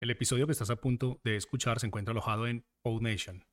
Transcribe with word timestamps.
El 0.00 0.10
episodio 0.10 0.46
que 0.46 0.52
estás 0.52 0.70
a 0.70 0.76
punto 0.76 1.20
de 1.24 1.36
escuchar 1.36 1.78
se 1.78 1.86
encuentra 1.86 2.12
alojado 2.12 2.46
en 2.46 2.64
PodNation. 2.80 3.44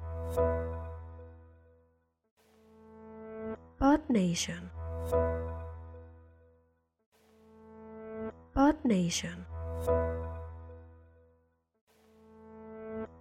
Earth 3.80 4.10
Nation. 4.10 4.70
Earth 8.56 8.84
Nation. 8.84 9.46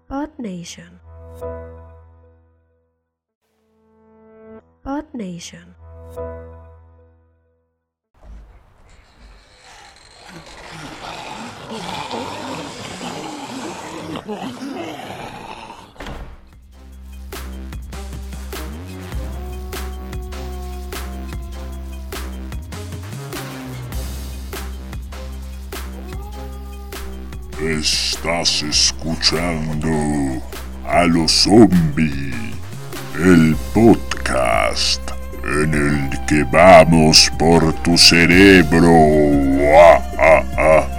Earth 0.10 0.40
Nation. 0.40 1.00
Earth 4.84 5.14
Nation. 5.14 5.83
Estás 27.84 28.64
escuchando 28.64 29.90
a 30.88 31.04
los 31.04 31.30
zombies, 31.30 32.34
el 33.20 33.58
podcast 33.74 35.02
en 35.44 35.74
el 35.74 36.26
que 36.26 36.46
vamos 36.46 37.30
por 37.38 37.74
tu 37.84 37.98
cerebro. 37.98 38.90
Ah, 39.76 40.02
ah, 40.18 40.44
ah. 40.58 40.93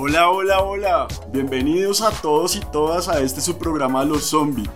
Hola, 0.00 0.30
hola, 0.30 0.60
hola. 0.60 1.08
Bienvenidos 1.32 2.02
a 2.02 2.12
todos 2.12 2.54
y 2.54 2.60
todas 2.60 3.08
a 3.08 3.20
este 3.20 3.40
su 3.40 3.58
programa 3.58 4.04
Los 4.04 4.26
Zombies. 4.26 4.70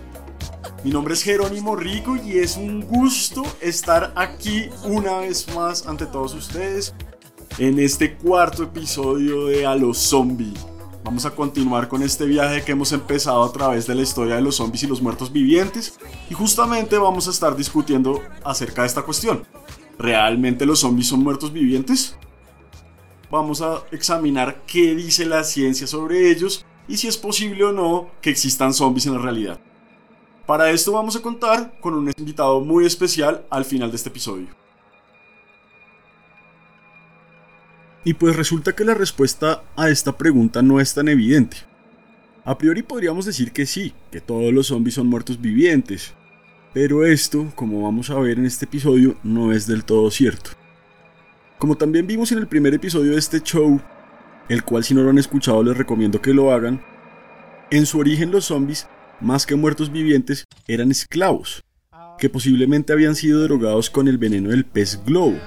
Mi 0.83 0.91
nombre 0.91 1.13
es 1.13 1.23
Jerónimo 1.23 1.77
Rico 1.77 2.17
y 2.17 2.39
es 2.39 2.57
un 2.57 2.81
gusto 2.81 3.41
estar 3.61 4.11
aquí 4.17 4.65
una 4.83 5.19
vez 5.19 5.47
más 5.55 5.87
ante 5.87 6.07
todos 6.07 6.33
ustedes 6.33 6.93
en 7.57 7.79
este 7.79 8.17
cuarto 8.17 8.63
episodio 8.63 9.45
de 9.45 9.65
A 9.65 9.77
los 9.77 9.97
Zombies. 9.97 10.59
Vamos 11.05 11.25
a 11.25 11.31
continuar 11.31 11.87
con 11.87 12.03
este 12.03 12.25
viaje 12.25 12.61
que 12.61 12.73
hemos 12.73 12.91
empezado 12.91 13.45
a 13.45 13.53
través 13.53 13.87
de 13.87 13.95
la 13.95 14.01
historia 14.01 14.35
de 14.35 14.41
los 14.41 14.57
zombies 14.57 14.83
y 14.83 14.87
los 14.87 15.01
muertos 15.01 15.31
vivientes 15.31 15.97
y 16.29 16.33
justamente 16.33 16.97
vamos 16.97 17.29
a 17.29 17.31
estar 17.31 17.55
discutiendo 17.55 18.21
acerca 18.43 18.81
de 18.81 18.87
esta 18.89 19.03
cuestión. 19.03 19.43
¿Realmente 19.97 20.65
los 20.65 20.79
zombies 20.79 21.07
son 21.07 21.23
muertos 21.23 21.53
vivientes? 21.53 22.17
Vamos 23.33 23.63
a 23.63 23.83
examinar 23.89 24.61
qué 24.67 24.93
dice 24.93 25.25
la 25.25 25.43
ciencia 25.43 25.87
sobre 25.87 26.29
ellos 26.29 26.63
y 26.87 26.97
si 26.97 27.07
es 27.07 27.17
posible 27.17 27.63
o 27.63 27.71
no 27.71 28.11
que 28.21 28.29
existan 28.29 28.75
zombies 28.75 29.07
en 29.07 29.13
la 29.13 29.19
realidad. 29.19 29.59
Para 30.45 30.69
esto 30.69 30.91
vamos 30.91 31.15
a 31.15 31.21
contar 31.23 31.73
con 31.79 31.95
un 31.95 32.11
invitado 32.15 32.61
muy 32.61 32.85
especial 32.85 33.43
al 33.49 33.65
final 33.65 33.89
de 33.89 33.95
este 33.95 34.09
episodio. 34.09 34.49
Y 38.03 38.13
pues 38.13 38.35
resulta 38.35 38.75
que 38.75 38.85
la 38.85 38.93
respuesta 38.93 39.63
a 39.75 39.89
esta 39.89 40.15
pregunta 40.15 40.61
no 40.61 40.79
es 40.79 40.93
tan 40.93 41.07
evidente. 41.07 41.57
A 42.45 42.55
priori 42.59 42.83
podríamos 42.83 43.25
decir 43.25 43.51
que 43.51 43.65
sí, 43.65 43.95
que 44.11 44.21
todos 44.21 44.53
los 44.53 44.67
zombies 44.67 44.93
son 44.93 45.07
muertos 45.07 45.41
vivientes, 45.41 46.13
pero 46.71 47.03
esto, 47.03 47.51
como 47.55 47.81
vamos 47.81 48.11
a 48.11 48.19
ver 48.19 48.37
en 48.37 48.45
este 48.45 48.65
episodio, 48.65 49.15
no 49.23 49.51
es 49.53 49.65
del 49.65 49.85
todo 49.85 50.11
cierto. 50.11 50.51
Como 51.63 51.77
también 51.77 52.05
vimos 52.05 52.29
en 52.33 52.39
el 52.39 52.47
primer 52.47 52.73
episodio 52.73 53.13
de 53.13 53.19
este 53.19 53.39
show, 53.39 53.79
el 54.49 54.65
cual 54.65 54.83
si 54.83 54.93
no 54.93 55.01
lo 55.01 55.11
han 55.11 55.17
escuchado 55.17 55.63
les 55.63 55.77
recomiendo 55.77 56.21
que 56.21 56.33
lo 56.33 56.51
hagan, 56.51 56.83
en 57.71 57.85
su 57.85 57.99
origen 57.99 58.31
los 58.31 58.43
zombies, 58.43 58.85
más 59.21 59.45
que 59.45 59.55
muertos 59.55 59.89
vivientes, 59.89 60.43
eran 60.67 60.91
esclavos, 60.91 61.63
que 62.19 62.29
posiblemente 62.29 62.91
habían 62.91 63.15
sido 63.15 63.41
drogados 63.43 63.89
con 63.89 64.09
el 64.09 64.17
veneno 64.17 64.49
del 64.49 64.65
pez 64.65 64.99
globo. 65.05 65.39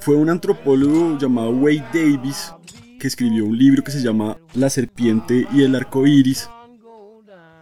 Fue 0.00 0.16
un 0.16 0.28
antropólogo 0.28 1.16
llamado 1.16 1.52
Wade 1.52 1.86
Davis 1.94 2.52
que 2.98 3.06
escribió 3.06 3.46
un 3.46 3.56
libro 3.56 3.82
que 3.82 3.92
se 3.92 4.02
llama 4.02 4.36
La 4.52 4.68
serpiente 4.68 5.46
y 5.54 5.62
el 5.62 5.74
arco 5.74 6.06
iris, 6.06 6.50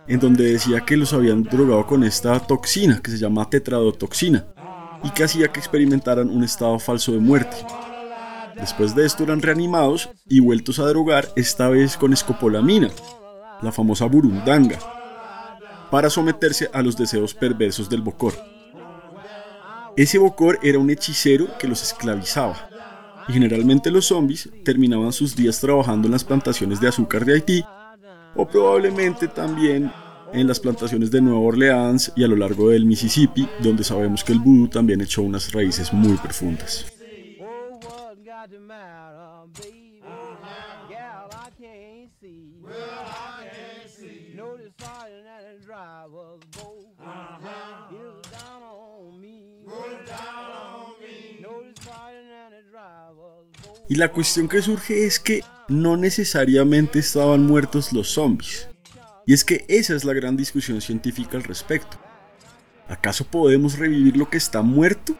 en 0.09 0.19
donde 0.19 0.51
decía 0.51 0.81
que 0.81 0.97
los 0.97 1.13
habían 1.13 1.45
drogado 1.45 1.87
con 1.87 2.03
esta 2.03 2.41
toxina 2.41 3.01
que 3.01 3.13
se 3.13 3.19
llama 3.19 3.49
tetradotoxina 3.49 4.47
y 5.03 5.11
que 5.11 5.25
hacía 5.25 5.49
que 5.49 5.61
experimentaran 5.61 6.29
un 6.29 6.45
estado 6.45 6.79
falso 6.79 7.13
de 7.13 7.19
muerte. 7.19 7.57
Después 8.55 8.95
de 8.95 9.07
esto 9.07 9.23
eran 9.23 9.41
reanimados 9.41 10.11
y 10.29 10.41
vueltos 10.41 10.79
a 10.79 10.87
drogar, 10.87 11.29
esta 11.37 11.69
vez 11.69 11.97
con 11.97 12.13
escopolamina, 12.13 12.91
la 13.63 13.71
famosa 13.71 14.07
burundanga, 14.07 14.79
para 15.91 16.11
someterse 16.11 16.69
a 16.73 16.83
los 16.83 16.97
deseos 16.97 17.35
perversos 17.35 17.89
del 17.89 18.03
Bokor. 18.03 18.35
Ese 19.97 20.19
Bokor 20.19 20.59
era 20.63 20.79
un 20.79 20.91
hechicero 20.91 21.47
que 21.59 21.69
los 21.69 21.83
esclavizaba, 21.83 22.69
y 23.29 23.33
generalmente 23.33 23.91
los 23.91 24.07
zombies 24.07 24.49
terminaban 24.65 25.13
sus 25.13 25.37
días 25.37 25.61
trabajando 25.61 26.07
en 26.09 26.13
las 26.13 26.25
plantaciones 26.25 26.81
de 26.81 26.89
azúcar 26.89 27.25
de 27.25 27.35
Haití, 27.35 27.65
o 28.35 28.47
probablemente 28.47 29.29
también 29.29 29.93
en 30.33 30.47
las 30.47 30.61
plantaciones 30.61 31.11
de 31.11 31.21
Nueva 31.21 31.41
Orleans 31.41 32.13
y 32.17 32.25
a 32.25 32.29
lo 32.29 32.37
largo 32.37 32.71
del 32.71 32.85
Mississippi, 32.85 33.49
donde 33.63 33.85
sabemos 33.85 34.25
que 34.25 34.33
el 34.33 34.41
vudú 34.41 34.69
también 34.69 35.01
echó 35.01 35.23
unas 35.23 35.53
raíces 35.53 35.93
muy 35.93 36.17
profundas. 36.17 36.87
Y 53.91 53.95
la 53.95 54.13
cuestión 54.13 54.49
que 54.49 54.61
surge 54.61 55.07
es 55.07 55.19
que 55.19 55.43
no 55.69 55.97
necesariamente 55.97 56.99
estaban 56.99 57.47
muertos 57.47 57.93
los 57.93 58.09
zombies. 58.11 58.69
Y 59.29 59.35
es 59.35 59.45
que 59.45 59.67
esa 59.69 59.95
es 59.95 60.07
la 60.07 60.15
gran 60.15 60.39
discusión 60.39 60.81
científica 60.81 61.37
al 61.37 61.45
respecto. 61.45 61.99
¿Acaso 62.89 63.27
podemos 63.27 63.77
revivir 63.77 64.17
lo 64.17 64.31
que 64.31 64.39
está 64.39 64.63
muerto? 64.63 65.19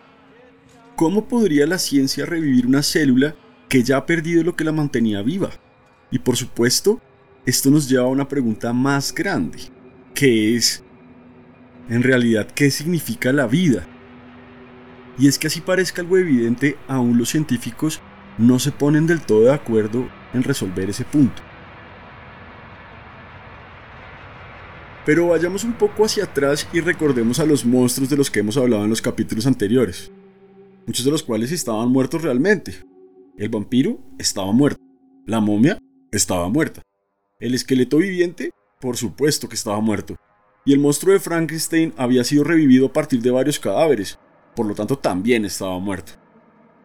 ¿Cómo 0.97 1.29
podría 1.29 1.67
la 1.67 1.77
ciencia 1.77 2.25
revivir 2.25 2.67
una 2.67 2.83
célula 2.83 3.37
que 3.69 3.83
ya 3.83 3.99
ha 3.99 4.07
perdido 4.07 4.43
lo 4.43 4.57
que 4.57 4.65
la 4.65 4.73
mantenía 4.73 5.21
viva? 5.21 5.51
Y 6.11 6.21
por 6.21 6.39
supuesto, 6.39 7.03
esto 7.45 7.69
nos 7.69 7.87
lleva 7.87 8.05
a 8.05 8.09
una 8.09 8.27
pregunta 8.27 8.73
más 8.73 9.15
grande, 9.15 9.59
que 10.15 10.57
es, 10.57 10.83
en 11.91 12.03
realidad, 12.03 12.49
¿qué 12.55 12.71
significa 12.71 13.31
la 13.31 13.47
vida? 13.47 13.87
Y 15.19 15.29
es 15.29 15.39
que 15.39 15.49
así 15.49 15.61
parezca 15.61 16.01
algo 16.01 16.17
evidente, 16.17 16.79
aún 16.89 17.19
los 17.19 17.29
científicos 17.29 18.01
no 18.39 18.59
se 18.59 18.73
ponen 18.73 19.07
del 19.07 19.21
todo 19.21 19.43
de 19.43 19.53
acuerdo 19.53 20.09
en 20.33 20.45
resolver 20.45 20.89
ese 20.89 21.05
punto. 21.05 21.43
Pero 25.09 25.29
vayamos 25.29 25.65
un 25.65 25.73
poco 25.73 26.05
hacia 26.05 26.25
atrás 26.25 26.69
y 26.71 26.81
recordemos 26.81 27.41
a 27.41 27.47
los 27.47 27.65
monstruos 27.65 28.11
de 28.11 28.17
los 28.19 28.31
que 28.31 28.41
hemos 28.41 28.59
hablado 28.59 28.85
en 28.85 28.91
los 28.91 29.01
capítulos 29.01 29.47
anteriores, 29.47 30.13
muchos 30.87 31.03
de 31.03 31.11
los 31.11 31.23
cuales 31.23 31.51
estaban 31.51 31.89
muertos 31.89 32.21
realmente. 32.21 32.85
El 33.39 33.49
vampiro 33.49 33.99
estaba 34.19 34.53
muerto, 34.53 34.83
la 35.25 35.41
momia 35.41 35.79
estaba 36.13 36.51
muerta, 36.51 36.83
El 37.41 37.55
esqueleto 37.55 37.97
viviente, 37.97 38.51
por 38.83 38.99
supuesto 38.99 39.49
que 39.49 39.55
estaba 39.55 39.81
muerto. 39.81 40.15
Y 40.67 40.75
el 40.75 40.79
monstruo 40.79 41.15
de 41.15 41.21
Frankenstein 41.21 41.95
había 41.97 42.23
sido 42.23 42.45
revivido 42.45 42.89
a 42.89 42.93
partir 42.93 43.23
de 43.23 43.31
varios 43.31 43.59
cadáveres, 43.59 44.19
por 44.55 44.67
lo 44.67 44.75
tanto 44.75 44.99
también 44.99 45.47
estaba 45.47 45.79
muerto. 45.79 46.13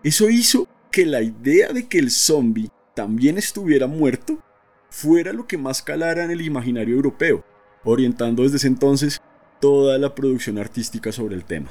Eso 0.01 0.29
hizo 0.29 0.69
que 0.93 1.05
la 1.05 1.21
idea 1.21 1.73
de 1.73 1.89
que 1.89 1.99
el 1.99 2.09
zombie 2.09 2.69
también 2.95 3.37
estuviera 3.37 3.87
muerto 3.87 4.41
fuera 4.89 5.33
lo 5.33 5.45
que 5.45 5.57
más 5.57 5.81
calara 5.81 6.23
en 6.23 6.31
el 6.31 6.39
imaginario 6.39 6.95
europeo, 6.95 7.43
orientando 7.83 8.43
desde 8.43 8.57
ese 8.57 8.67
entonces 8.67 9.21
toda 9.59 9.97
la 9.97 10.13
producción 10.13 10.57
artística 10.57 11.11
sobre 11.11 11.35
el 11.35 11.45
tema. 11.45 11.69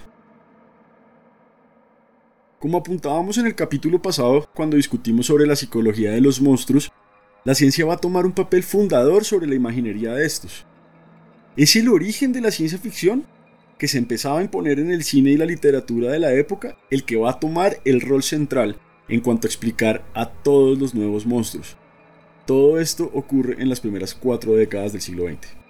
Como 2.59 2.79
apuntábamos 2.79 3.39
en 3.39 3.47
el 3.47 3.55
capítulo 3.55 4.01
pasado 4.01 4.49
cuando 4.55 4.77
discutimos 4.77 5.27
sobre 5.27 5.47
la 5.47 5.57
psicología 5.57 6.13
de 6.13 6.21
los 6.21 6.41
monstruos, 6.41 6.93
la 7.45 7.57
ciencia 7.57 7.85
va 7.85 7.95
a 7.95 8.01
tomar 8.01 8.25
un 8.25 8.33
papel 8.33 8.63
fundador 8.63 9.25
sobre 9.25 9.49
la 9.49 9.57
imaginería 9.57 10.15
de 10.15 10.25
estos. 10.25 10.65
Es 11.57 11.75
el 11.75 11.89
origen 11.89 12.33
de 12.33 12.41
la 12.41 12.53
ciencia 12.53 12.79
ficción 12.79 13.27
que 13.79 13.89
se 13.89 13.99
empezaba 13.99 14.39
a 14.39 14.43
imponer 14.43 14.79
en 14.79 14.93
el 14.93 15.03
cine 15.03 15.31
y 15.31 15.37
la 15.37 15.45
literatura 15.45 16.13
de 16.13 16.21
la 16.21 16.33
época 16.35 16.79
el 16.89 17.03
que 17.03 17.17
va 17.17 17.31
a 17.31 17.41
tomar 17.41 17.81
el 17.85 18.01
rol 18.01 18.23
central 18.23 18.77
en 19.09 19.21
cuanto 19.21 19.47
a 19.47 19.51
explicar 19.51 20.05
a 20.15 20.31
todos 20.31 20.79
los 20.79 20.95
nuevos 20.95 21.27
monstruos. 21.27 21.77
Todo 22.47 22.79
esto 22.79 23.11
ocurre 23.13 23.61
en 23.61 23.69
las 23.69 23.81
primeras 23.81 24.15
cuatro 24.15 24.55
décadas 24.55 24.93
del 24.93 25.03
siglo 25.03 25.27
XX. 25.27 25.62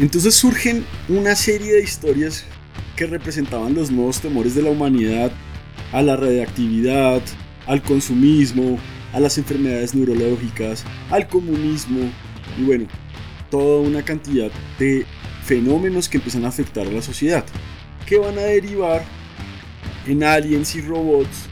Entonces 0.00 0.34
surgen 0.34 0.86
una 1.10 1.36
serie 1.36 1.74
de 1.74 1.82
historias 1.82 2.46
que 2.96 3.06
representaban 3.06 3.74
los 3.74 3.90
nuevos 3.90 4.18
temores 4.18 4.54
de 4.54 4.62
la 4.62 4.70
humanidad 4.70 5.30
a 5.92 6.00
la 6.00 6.16
radiactividad, 6.16 7.20
al 7.66 7.82
consumismo, 7.82 8.78
a 9.12 9.20
las 9.20 9.36
enfermedades 9.36 9.94
neurológicas, 9.94 10.84
al 11.10 11.28
comunismo 11.28 12.10
y 12.58 12.62
bueno, 12.62 12.86
toda 13.50 13.86
una 13.86 14.02
cantidad 14.02 14.50
de 14.78 15.04
fenómenos 15.44 16.08
que 16.08 16.16
empiezan 16.16 16.46
a 16.46 16.48
afectar 16.48 16.86
a 16.86 16.90
la 16.90 17.02
sociedad, 17.02 17.44
que 18.06 18.16
van 18.16 18.38
a 18.38 18.42
derivar 18.42 19.04
en 20.06 20.24
aliens 20.24 20.76
y 20.76 20.80
robots, 20.80 21.44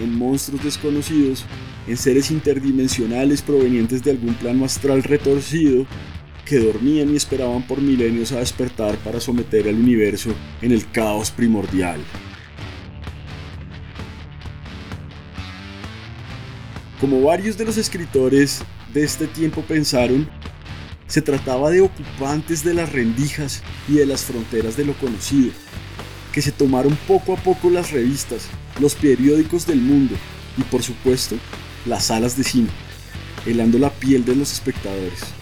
en 0.00 0.16
monstruos 0.16 0.62
desconocidos, 0.62 1.44
en 1.88 1.96
seres 1.96 2.30
interdimensionales 2.30 3.42
provenientes 3.42 4.04
de 4.04 4.12
algún 4.12 4.34
plano 4.34 4.64
astral 4.64 5.02
retorcido 5.02 5.84
que 6.48 6.58
dormían 6.58 7.12
y 7.12 7.16
esperaban 7.16 7.62
por 7.66 7.82
milenios 7.82 8.32
a 8.32 8.38
despertar 8.38 8.96
para 8.98 9.20
someter 9.20 9.68
al 9.68 9.74
universo 9.74 10.30
en 10.62 10.72
el 10.72 10.90
caos 10.90 11.30
primordial. 11.30 12.00
Como 16.98 17.20
varios 17.20 17.58
de 17.58 17.66
los 17.66 17.76
escritores 17.76 18.62
de 18.94 19.04
este 19.04 19.26
tiempo 19.26 19.62
pensaron, 19.62 20.26
se 21.06 21.20
trataba 21.20 21.70
de 21.70 21.82
ocupantes 21.82 22.64
de 22.64 22.72
las 22.72 22.90
rendijas 22.92 23.62
y 23.86 23.94
de 23.94 24.06
las 24.06 24.22
fronteras 24.22 24.74
de 24.74 24.86
lo 24.86 24.94
conocido, 24.94 25.52
que 26.32 26.40
se 26.40 26.50
tomaron 26.50 26.96
poco 27.06 27.34
a 27.34 27.36
poco 27.36 27.68
las 27.68 27.90
revistas, 27.90 28.48
los 28.80 28.94
periódicos 28.94 29.66
del 29.66 29.82
mundo 29.82 30.14
y 30.56 30.62
por 30.62 30.82
supuesto 30.82 31.36
las 31.84 32.06
salas 32.06 32.38
de 32.38 32.44
cine, 32.44 32.70
helando 33.44 33.78
la 33.78 33.90
piel 33.90 34.24
de 34.24 34.34
los 34.34 34.50
espectadores. 34.50 35.37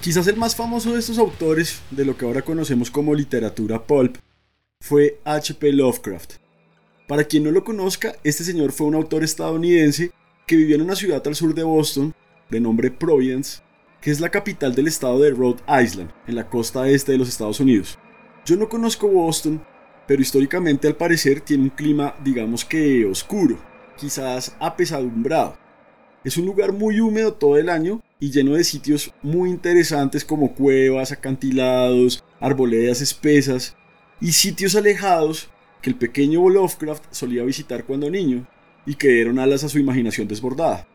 Quizás 0.00 0.28
el 0.28 0.36
más 0.36 0.54
famoso 0.54 0.92
de 0.92 1.00
estos 1.00 1.18
autores, 1.18 1.82
de 1.90 2.04
lo 2.04 2.16
que 2.16 2.24
ahora 2.24 2.42
conocemos 2.42 2.88
como 2.88 3.14
literatura 3.14 3.82
pulp, 3.84 4.16
fue 4.80 5.18
H.P. 5.24 5.72
Lovecraft. 5.72 6.34
Para 7.08 7.24
quien 7.24 7.42
no 7.42 7.50
lo 7.50 7.64
conozca, 7.64 8.14
este 8.22 8.44
señor 8.44 8.70
fue 8.70 8.86
un 8.86 8.94
autor 8.94 9.24
estadounidense 9.24 10.12
que 10.46 10.54
vivió 10.54 10.76
en 10.76 10.82
una 10.82 10.94
ciudad 10.94 11.26
al 11.26 11.34
sur 11.34 11.52
de 11.52 11.64
Boston, 11.64 12.14
de 12.48 12.60
nombre 12.60 12.92
Providence, 12.92 13.60
que 14.00 14.12
es 14.12 14.20
la 14.20 14.28
capital 14.28 14.74
del 14.74 14.86
estado 14.86 15.18
de 15.18 15.32
Rhode 15.32 15.62
Island, 15.82 16.12
en 16.28 16.36
la 16.36 16.48
costa 16.48 16.88
este 16.88 17.12
de 17.12 17.18
los 17.18 17.28
Estados 17.28 17.58
Unidos. 17.58 17.98
Yo 18.46 18.56
no 18.56 18.68
conozco 18.68 19.08
Boston, 19.08 19.60
pero 20.06 20.22
históricamente 20.22 20.86
al 20.86 20.96
parecer 20.96 21.40
tiene 21.40 21.64
un 21.64 21.70
clima, 21.70 22.14
digamos 22.22 22.64
que 22.64 23.04
oscuro, 23.04 23.58
quizás 23.96 24.54
apesadumbrado. 24.60 25.58
Es 26.28 26.36
un 26.36 26.44
lugar 26.44 26.74
muy 26.74 27.00
húmedo 27.00 27.32
todo 27.32 27.56
el 27.56 27.70
año 27.70 28.02
y 28.20 28.30
lleno 28.30 28.54
de 28.54 28.62
sitios 28.62 29.14
muy 29.22 29.48
interesantes 29.48 30.26
como 30.26 30.54
cuevas, 30.54 31.10
acantilados, 31.10 32.22
arboledas 32.38 33.00
espesas 33.00 33.78
y 34.20 34.32
sitios 34.32 34.76
alejados 34.76 35.48
que 35.80 35.88
el 35.88 35.96
pequeño 35.96 36.46
Lovecraft 36.50 37.04
solía 37.12 37.44
visitar 37.44 37.86
cuando 37.86 38.10
niño 38.10 38.46
y 38.84 38.96
que 38.96 39.08
dieron 39.08 39.38
alas 39.38 39.64
a 39.64 39.70
su 39.70 39.78
imaginación 39.78 40.28
desbordada. 40.28 40.86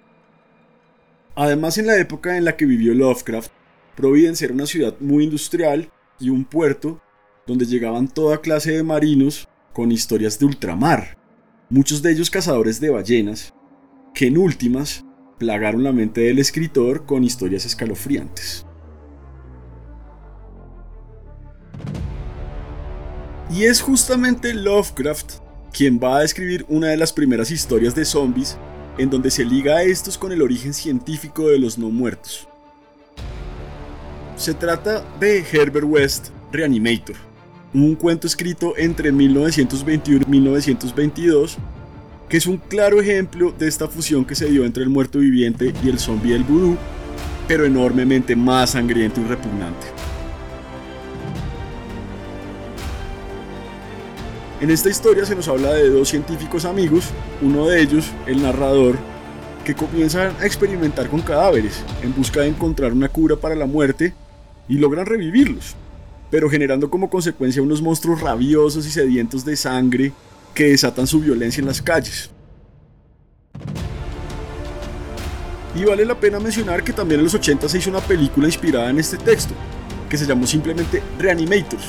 Además, 1.34 1.80
en 1.80 1.88
la 1.88 1.98
época 1.98 2.38
en 2.38 2.46
la 2.46 2.56
que 2.56 2.68
vivió 2.68 2.94
Lovecraft, 2.94 3.52
Providence 3.96 4.46
era 4.46 4.54
una 4.54 4.68
ciudad 4.68 4.94
muy 5.00 5.24
industrial 5.24 5.90
y 6.20 6.30
un 6.30 6.46
puerto 6.46 7.02
donde 7.48 7.66
llegaban 7.66 8.08
toda 8.08 8.38
clase 8.38 8.74
de 8.74 8.84
marinos 8.84 9.50
con 9.74 9.92
historias 9.92 10.38
de 10.38 10.46
ultramar, 10.46 11.18
muchos 11.72 12.04
de 12.04 12.12
ellos 12.12 12.30
cazadores 12.30 12.80
de 12.80 12.92
ballenas, 12.92 13.52
que 14.14 14.28
en 14.28 14.38
últimas 14.38 15.04
plagaron 15.44 15.84
la 15.84 15.92
mente 15.92 16.22
del 16.22 16.40
escritor 16.40 17.06
con 17.06 17.25
historias 17.25 17.66
escalofriantes. 17.66 18.66
Y 23.51 23.66
es 23.66 23.81
justamente 23.81 24.54
Lovecraft 24.54 25.34
quien 25.74 26.00
va 26.01 26.19
a 26.19 26.24
escribir 26.24 26.66
una 26.69 26.88
de 26.88 26.98
las 26.98 27.12
primeras 27.12 27.51
historias 27.51 27.94
de 27.94 28.06
zombies 28.06 28.57
en 28.98 29.10
donde 29.10 29.30
se 29.30 29.44
liga 29.44 29.75
a 29.75 29.84
estos 29.84 30.18
con 30.18 30.31
el 30.31 30.42
origen 30.42 30.74
científico 30.74 31.50
de 31.50 31.60
los 31.60 31.78
no 31.78 31.89
muertos. 31.89 32.48
Se 34.38 34.54
trata 34.54 35.04
de 35.19 35.39
Herbert 35.51 35.86
West 35.86 36.30
Reanimator, 36.54 37.18
un 37.74 37.96
cuento 37.96 38.28
escrito 38.28 38.75
entre 38.78 39.12
1921 39.12 40.24
y 40.25 40.32
1922 40.32 41.58
que 42.34 42.38
es 42.38 42.48
un 42.48 42.58
claro 42.58 43.00
ejemplo 43.00 43.52
de 43.52 43.68
esta 43.68 43.88
fusión 43.88 44.25
que 44.25 44.34
se 44.34 44.48
dio 44.48 44.66
entre 44.66 44.82
el 44.82 44.90
muerto 44.90 45.20
viviente 45.20 45.72
y 45.84 45.90
el 45.90 46.00
zombie 46.00 46.34
del 46.34 46.44
vudú, 46.44 46.75
pero 47.48 47.63
enormemente 47.63 48.36
más 48.36 48.72
sangriento 48.72 49.22
y 49.22 49.25
repugnante. 49.25 49.86
En 54.62 54.72
esta 54.72 54.90
historia 54.90 55.28
se 55.28 55.36
nos 55.36 55.48
habla 55.48 55.74
de 55.74 55.92
dos 55.92 56.10
científicos 56.10 56.66
amigos, 56.66 57.12
uno 57.44 57.68
de 57.68 57.80
ellos, 57.80 58.08
el 58.25 58.42
narrador, 58.42 58.98
que 59.63 59.75
comienzan 59.75 60.36
a 60.42 60.48
experimentar 60.48 61.10
con 61.10 61.22
cadáveres 61.22 61.84
en 62.02 62.16
busca 62.16 62.40
de 62.40 62.48
encontrar 62.48 62.94
una 62.94 63.10
cura 63.10 63.36
para 63.36 63.54
la 63.54 63.68
muerte 63.68 64.12
y 64.68 64.80
logran 64.80 65.06
revivirlos, 65.06 65.75
pero 66.32 66.50
generando 66.50 66.90
como 66.90 67.12
consecuencia 67.12 67.62
unos 67.62 67.84
monstruos 67.84 68.22
rabiosos 68.22 68.88
y 68.88 68.90
sedientos 68.90 69.46
de 69.46 69.56
sangre 69.56 70.13
que 70.53 70.65
desatan 70.65 71.07
su 71.07 71.19
violencia 71.19 71.62
en 71.62 71.67
las 71.67 71.81
calles. 71.81 72.29
Y 75.75 75.86
vale 75.86 76.05
la 76.05 76.19
pena 76.19 76.39
mencionar 76.39 76.83
que 76.83 76.93
también 76.93 77.19
en 77.19 77.25
los 77.25 77.33
80 77.33 77.67
se 77.67 77.79
hizo 77.79 77.89
una 77.89 78.00
película 78.00 78.45
inspirada 78.45 78.89
en 78.89 79.00
este 79.00 79.17
texto, 79.17 79.55
que 80.07 80.17
se 80.17 80.25
llamó 80.25 80.45
simplemente 80.45 81.01
Reanimators, 81.17 81.86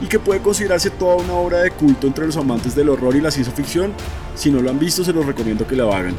y 0.00 0.06
que 0.06 0.20
puede 0.20 0.40
considerarse 0.40 0.90
toda 0.90 1.16
una 1.16 1.32
obra 1.32 1.58
de 1.58 1.72
culto 1.72 2.06
entre 2.06 2.26
los 2.26 2.36
amantes 2.36 2.76
del 2.76 2.88
horror 2.90 3.16
y 3.16 3.20
la 3.20 3.32
ciencia 3.32 3.52
ficción. 3.52 3.92
Si 4.36 4.50
no 4.50 4.60
lo 4.60 4.70
han 4.70 4.78
visto, 4.78 5.02
se 5.02 5.12
los 5.12 5.26
recomiendo 5.26 5.66
que 5.66 5.74
la 5.74 5.84
hagan. 5.84 6.14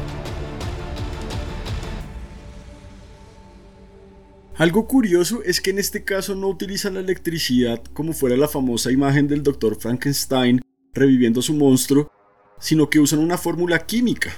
Algo 4.58 4.86
curioso 4.86 5.42
es 5.42 5.60
que 5.60 5.70
en 5.70 5.78
este 5.78 6.02
caso 6.02 6.34
no 6.34 6.48
utilizan 6.48 6.94
la 6.94 7.00
electricidad 7.00 7.82
como 7.92 8.14
fuera 8.14 8.36
la 8.38 8.48
famosa 8.48 8.90
imagen 8.90 9.28
del 9.28 9.42
Dr. 9.42 9.76
Frankenstein 9.76 10.62
reviviendo 10.96 11.42
su 11.42 11.54
monstruo, 11.54 12.10
sino 12.58 12.90
que 12.90 12.98
usan 12.98 13.20
una 13.20 13.38
fórmula 13.38 13.86
química. 13.86 14.32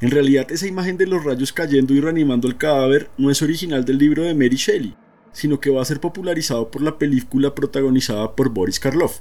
En 0.00 0.10
realidad 0.10 0.50
esa 0.50 0.66
imagen 0.66 0.96
de 0.96 1.06
los 1.06 1.24
rayos 1.24 1.52
cayendo 1.52 1.94
y 1.94 2.00
reanimando 2.00 2.48
el 2.48 2.56
cadáver 2.56 3.10
no 3.18 3.30
es 3.30 3.42
original 3.42 3.84
del 3.84 3.98
libro 3.98 4.22
de 4.22 4.34
Mary 4.34 4.56
Shelley, 4.56 4.96
sino 5.32 5.60
que 5.60 5.70
va 5.70 5.82
a 5.82 5.84
ser 5.84 6.00
popularizado 6.00 6.70
por 6.70 6.82
la 6.82 6.98
película 6.98 7.54
protagonizada 7.54 8.34
por 8.34 8.48
Boris 8.48 8.80
Karloff. 8.80 9.20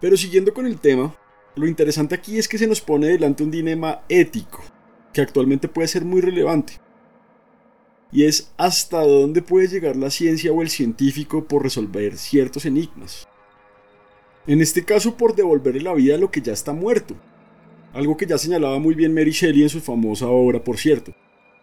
Pero 0.00 0.16
siguiendo 0.16 0.52
con 0.52 0.66
el 0.66 0.80
tema, 0.80 1.14
lo 1.54 1.66
interesante 1.66 2.14
aquí 2.14 2.36
es 2.36 2.48
que 2.48 2.58
se 2.58 2.66
nos 2.66 2.80
pone 2.80 3.06
delante 3.06 3.44
un 3.44 3.50
dilema 3.50 4.02
ético, 4.08 4.62
que 5.12 5.20
actualmente 5.20 5.68
puede 5.68 5.88
ser 5.88 6.04
muy 6.04 6.20
relevante. 6.20 6.80
y 8.14 8.24
es 8.24 8.52
hasta 8.58 9.00
dónde 9.00 9.40
puede 9.40 9.68
llegar 9.68 9.96
la 9.96 10.10
ciencia 10.10 10.52
o 10.52 10.60
el 10.60 10.68
científico 10.68 11.48
por 11.48 11.62
resolver 11.62 12.18
ciertos 12.18 12.66
enigmas. 12.66 13.26
En 14.46 14.60
este 14.60 14.84
caso 14.84 15.16
por 15.16 15.36
devolverle 15.36 15.80
la 15.82 15.94
vida 15.94 16.16
a 16.16 16.18
lo 16.18 16.30
que 16.30 16.40
ya 16.40 16.52
está 16.52 16.72
muerto, 16.72 17.14
algo 17.92 18.16
que 18.16 18.26
ya 18.26 18.38
señalaba 18.38 18.78
muy 18.80 18.94
bien 18.94 19.14
Mary 19.14 19.30
Shelley 19.30 19.62
en 19.62 19.68
su 19.68 19.80
famosa 19.80 20.26
obra, 20.26 20.64
por 20.64 20.78
cierto, 20.78 21.14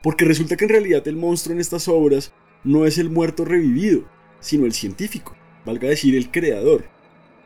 porque 0.01 0.23
resulta 0.23 0.55
que 0.55 0.63
en 0.63 0.69
realidad 0.69 1.05
el 1.07 1.17
monstruo 1.17 1.53
en 1.53 1.59
estas 1.59 1.89
obras 1.89 2.31
no 2.63 2.85
es 2.85 2.97
el 2.97 3.09
muerto 3.09 3.43
revivido, 3.43 4.05
sino 4.39 4.65
el 4.65 4.71
científico, 4.71 5.35
valga 5.65 5.89
decir 5.89 6.15
el 6.15 6.31
creador, 6.31 6.85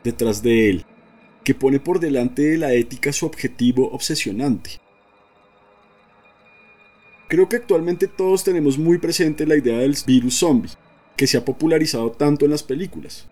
detrás 0.04 0.40
de 0.42 0.70
él, 0.70 0.86
que 1.42 1.54
pone 1.54 1.80
por 1.80 1.98
delante 1.98 2.42
de 2.42 2.58
la 2.58 2.72
ética 2.72 3.12
su 3.12 3.26
objetivo 3.26 3.90
obsesionante. 3.90 4.80
Creo 7.26 7.48
que 7.48 7.56
actualmente 7.56 8.06
todos 8.06 8.44
tenemos 8.44 8.78
muy 8.78 8.98
presente 8.98 9.46
la 9.46 9.56
idea 9.56 9.78
del 9.78 9.96
virus 10.06 10.38
zombie, 10.38 10.70
que 11.16 11.26
se 11.26 11.36
ha 11.36 11.44
popularizado 11.44 12.12
tanto 12.12 12.44
en 12.44 12.52
las 12.52 12.62
películas, 12.62 13.28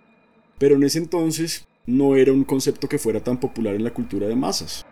pero 0.59 0.75
en 0.75 0.83
ese 0.83 0.99
entonces 0.99 1.69
no 1.87 2.17
era 2.17 2.33
un 2.33 2.45
concepto 2.45 2.89
que 2.89 2.99
fuera 2.99 3.21
tan 3.21 3.39
popular 3.39 3.75
en 3.75 3.85
la 3.85 3.93
cultura 3.93 4.27
de 4.27 4.37
masas. 4.37 4.87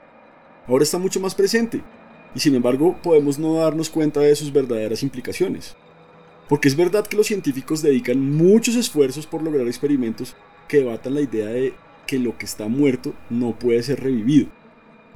Ahora 0.67 0.85
está 0.85 0.99
mucho 0.99 1.21
más 1.21 1.35
presente, 1.35 1.83
y 2.35 2.41
sin 2.41 2.55
embargo 2.55 2.97
podemos 3.03 3.39
no 3.39 3.55
darnos 3.55 3.91
cuenta 3.91 4.21
de 4.21 4.35
sus 4.37 4.53
verdaderas 4.53 5.03
implicaciones. 5.03 5.77
Porque 6.49 6.69
es 6.69 6.77
verdad 6.77 7.07
que 7.07 7.17
los 7.17 7.29
científicos 7.29 7.83
dedican 7.83 8.37
muchos 8.37 8.75
esfuerzos 8.75 9.27
por 9.27 9.43
lograr 9.43 9.67
experimentos 9.67 10.35
que 10.69 10.79
debatan 10.79 11.15
la 11.15 11.21
idea 11.21 11.47
de 11.47 11.75
que 12.07 12.19
lo 12.19 12.37
que 12.37 12.47
está 12.47 12.67
muerto 12.67 13.15
no 13.29 13.57
puede 13.59 13.83
ser 13.83 14.01
revivido. 14.01 14.49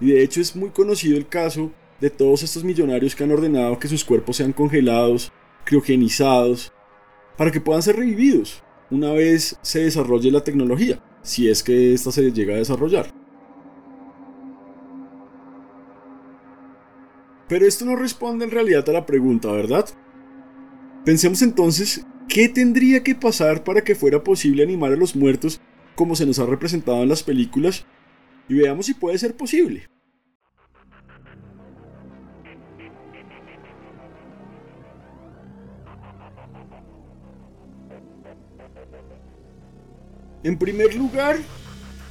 Y 0.00 0.12
de 0.12 0.23
hecho 0.23 0.40
es 0.40 0.54
muy 0.54 0.71
conocido 0.71 1.16
el 1.16 1.26
caso 1.26 1.73
de 2.00 2.11
todos 2.11 2.43
estos 2.43 2.64
millonarios 2.64 3.14
que 3.14 3.25
han 3.25 3.33
ordenado 3.33 3.78
que 3.78 3.88
sus 3.88 4.04
cuerpos 4.04 4.37
sean 4.37 4.52
congelados, 4.52 5.33
criogenizados, 5.64 6.73
para 7.37 7.50
que 7.50 7.61
puedan 7.61 7.83
ser 7.83 7.97
revividos 7.97 8.62
una 8.90 9.12
vez 9.12 9.59
se 9.62 9.81
desarrolle 9.81 10.31
la 10.31 10.45
tecnología, 10.45 11.02
si 11.25 11.49
es 11.49 11.64
que 11.64 11.93
ésta 11.93 12.12
se 12.12 12.31
llega 12.31 12.54
a 12.54 12.59
desarrollar. 12.59 13.09
Pero 17.49 17.66
esto 17.66 17.85
no 17.85 17.97
responde 17.97 18.45
en 18.45 18.50
realidad 18.50 18.88
a 18.88 18.93
la 18.93 19.07
pregunta, 19.07 19.50
¿verdad? 19.50 19.87
Pensemos 21.04 21.43
entonces, 21.43 22.07
¿qué 22.28 22.49
tendría 22.49 23.02
que 23.02 23.14
pasar 23.14 23.64
para 23.64 23.83
que 23.83 23.95
fuera 23.95 24.23
posible 24.23 24.62
animar 24.62 24.93
a 24.93 24.97
los 24.97 25.16
muertos 25.16 25.61
como 25.95 26.14
se 26.14 26.26
nos 26.26 26.38
ha 26.38 26.47
representado 26.47 27.02
en 27.02 27.09
las 27.09 27.23
películas? 27.23 27.85
Y 28.49 28.54
veamos 28.54 28.87
si 28.87 28.95
puede 28.95 29.19
ser 29.19 29.37
posible. 29.37 29.88
En 40.45 40.59
primer 40.59 40.95
lugar, 40.95 41.39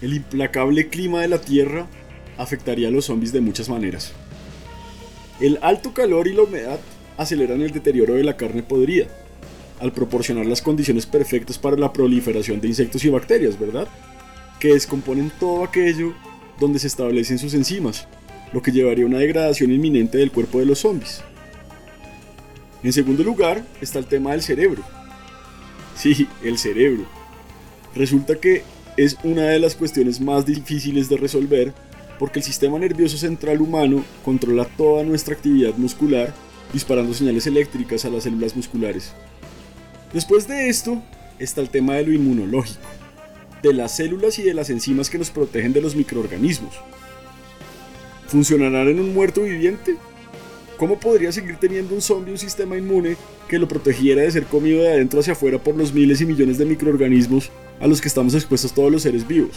el 0.02 0.16
implacable 0.16 0.88
clima 0.88 1.22
de 1.22 1.28
la 1.28 1.40
Tierra 1.40 1.86
afectaría 2.36 2.88
a 2.88 2.92
los 2.92 3.06
zombies 3.06 3.32
de 3.32 3.42
muchas 3.42 3.70
maneras. 3.70 4.12
El 5.40 5.60
alto 5.62 5.94
calor 5.94 6.28
y 6.28 6.34
la 6.34 6.42
humedad 6.42 6.80
aceleran 7.16 7.62
el 7.62 7.72
deterioro 7.72 8.16
de 8.16 8.24
la 8.24 8.36
carne 8.36 8.64
podrida, 8.64 9.06
al 9.80 9.94
proporcionar 9.94 10.48
las 10.48 10.64
condiciones 10.64 11.06
perfectas 11.06 11.60
para 11.60 11.78
la 11.78 11.94
proliferación 11.94 12.60
de 12.60 12.70
insectos 12.70 13.06
y 13.06 13.10
bacterias, 13.10 13.60
¿verdad? 13.60 13.88
Que 14.60 14.74
descomponen 14.74 15.32
todo 15.40 15.64
aquello 15.64 16.16
donde 16.60 16.80
se 16.80 16.88
establecen 16.88 17.38
sus 17.38 17.54
enzimas, 17.54 18.08
lo 18.52 18.64
que 18.64 18.72
llevaría 18.72 19.04
a 19.04 19.08
una 19.10 19.20
degradación 19.20 19.72
inminente 19.72 20.18
del 20.18 20.32
cuerpo 20.32 20.58
de 20.58 20.66
los 20.66 20.80
zombies. 20.80 21.22
En 22.82 22.94
segundo 22.94 23.24
lugar 23.24 23.64
está 23.80 24.00
el 24.00 24.08
tema 24.08 24.32
del 24.32 24.42
cerebro. 24.42 24.82
Sí, 25.96 26.28
el 26.44 26.58
cerebro 26.58 27.06
Resulta 27.96 28.36
que 28.36 28.64
es 28.98 29.18
una 29.24 29.44
de 29.44 29.60
las 29.60 29.76
cuestiones 29.76 30.20
más 30.20 30.46
difíciles 30.46 31.10
de 31.10 31.18
resolver 31.18 31.74
porque 32.20 32.40
el 32.40 32.46
sistema 32.46 32.80
nervioso 32.80 33.18
central 33.18 33.62
humano 33.62 34.04
controla 34.24 34.66
toda 34.66 35.04
nuestra 35.04 35.34
actividad 35.34 35.76
muscular 35.76 36.34
disparando 36.72 37.14
señales 37.14 37.48
eléctricas 37.48 38.06
a 38.06 38.10
las 38.10 38.24
células 38.24 38.56
musculares. 38.56 39.14
Después 40.14 40.48
de 40.48 40.70
esto 40.70 41.02
está 41.40 41.62
el 41.62 41.70
tema 41.70 41.96
de 41.96 42.06
lo 42.06 42.14
inmunológico, 42.14 42.88
de 43.62 43.74
las 43.74 43.96
células 43.96 44.40
y 44.40 44.44
de 44.44 44.54
las 44.54 44.70
enzimas 44.70 45.10
que 45.10 45.18
nos 45.18 45.32
protegen 45.32 45.74
de 45.74 45.82
los 45.82 45.96
microorganismos. 45.96 46.76
¿Funcionarán 48.28 48.88
en 48.88 49.00
un 49.00 49.14
muerto 49.14 49.42
viviente? 49.42 49.98
¿Cómo 50.84 51.00
podría 51.00 51.32
seguir 51.32 51.56
teniendo 51.56 51.96
un 51.96 52.02
zombie 52.02 52.34
un 52.34 52.38
sistema 52.38 52.76
inmune 52.78 53.16
que 53.48 53.58
lo 53.58 53.70
protegiera 53.70 54.22
de 54.22 54.30
ser 54.30 54.44
comido 54.44 54.82
de 54.82 54.92
adentro 54.92 55.22
hacia 55.22 55.32
afuera 55.32 55.58
por 55.58 55.78
los 55.78 55.94
miles 55.94 56.20
y 56.20 56.26
millones 56.26 56.58
de 56.58 56.66
microorganismos 56.66 57.52
a 57.80 57.88
los 57.88 58.02
que 58.02 58.10
estamos 58.10 58.34
expuestos 58.34 58.74
todos 58.74 58.92
los 58.92 59.04
seres 59.04 59.26
vivos? 59.26 59.56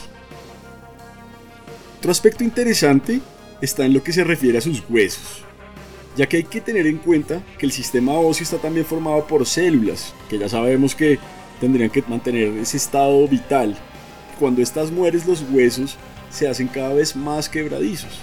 Otro 1.99 2.13
aspecto 2.13 2.45
interesante 2.45 3.21
está 3.61 3.85
en 3.85 3.95
lo 3.95 4.05
que 4.05 4.13
se 4.13 4.23
refiere 4.23 4.59
a 4.59 4.61
sus 4.61 4.85
huesos, 4.89 5.43
ya 6.17 6.29
que 6.29 6.37
hay 6.37 6.45
que 6.45 6.61
tener 6.61 6.87
en 6.87 6.99
cuenta 6.99 7.43
que 7.59 7.67
el 7.67 7.73
sistema 7.73 8.13
óseo 8.13 8.45
está 8.45 8.59
también 8.59 8.87
formado 8.87 9.27
por 9.27 9.45
células, 9.47 10.15
que 10.31 10.39
ya 10.39 10.49
sabemos 10.49 10.95
que 10.95 11.19
tendrían 11.61 11.91
que 11.91 12.05
mantener 12.07 12.57
ese 12.57 12.77
estado 12.77 13.27
vital. 13.27 13.77
Cuando 14.39 14.63
estas 14.63 14.93
mueres 14.93 15.27
los 15.27 15.45
huesos 15.51 15.97
se 16.31 16.47
hacen 16.47 16.69
cada 16.69 16.95
vez 16.95 17.17
más 17.17 17.49
quebradizos. 17.49 18.21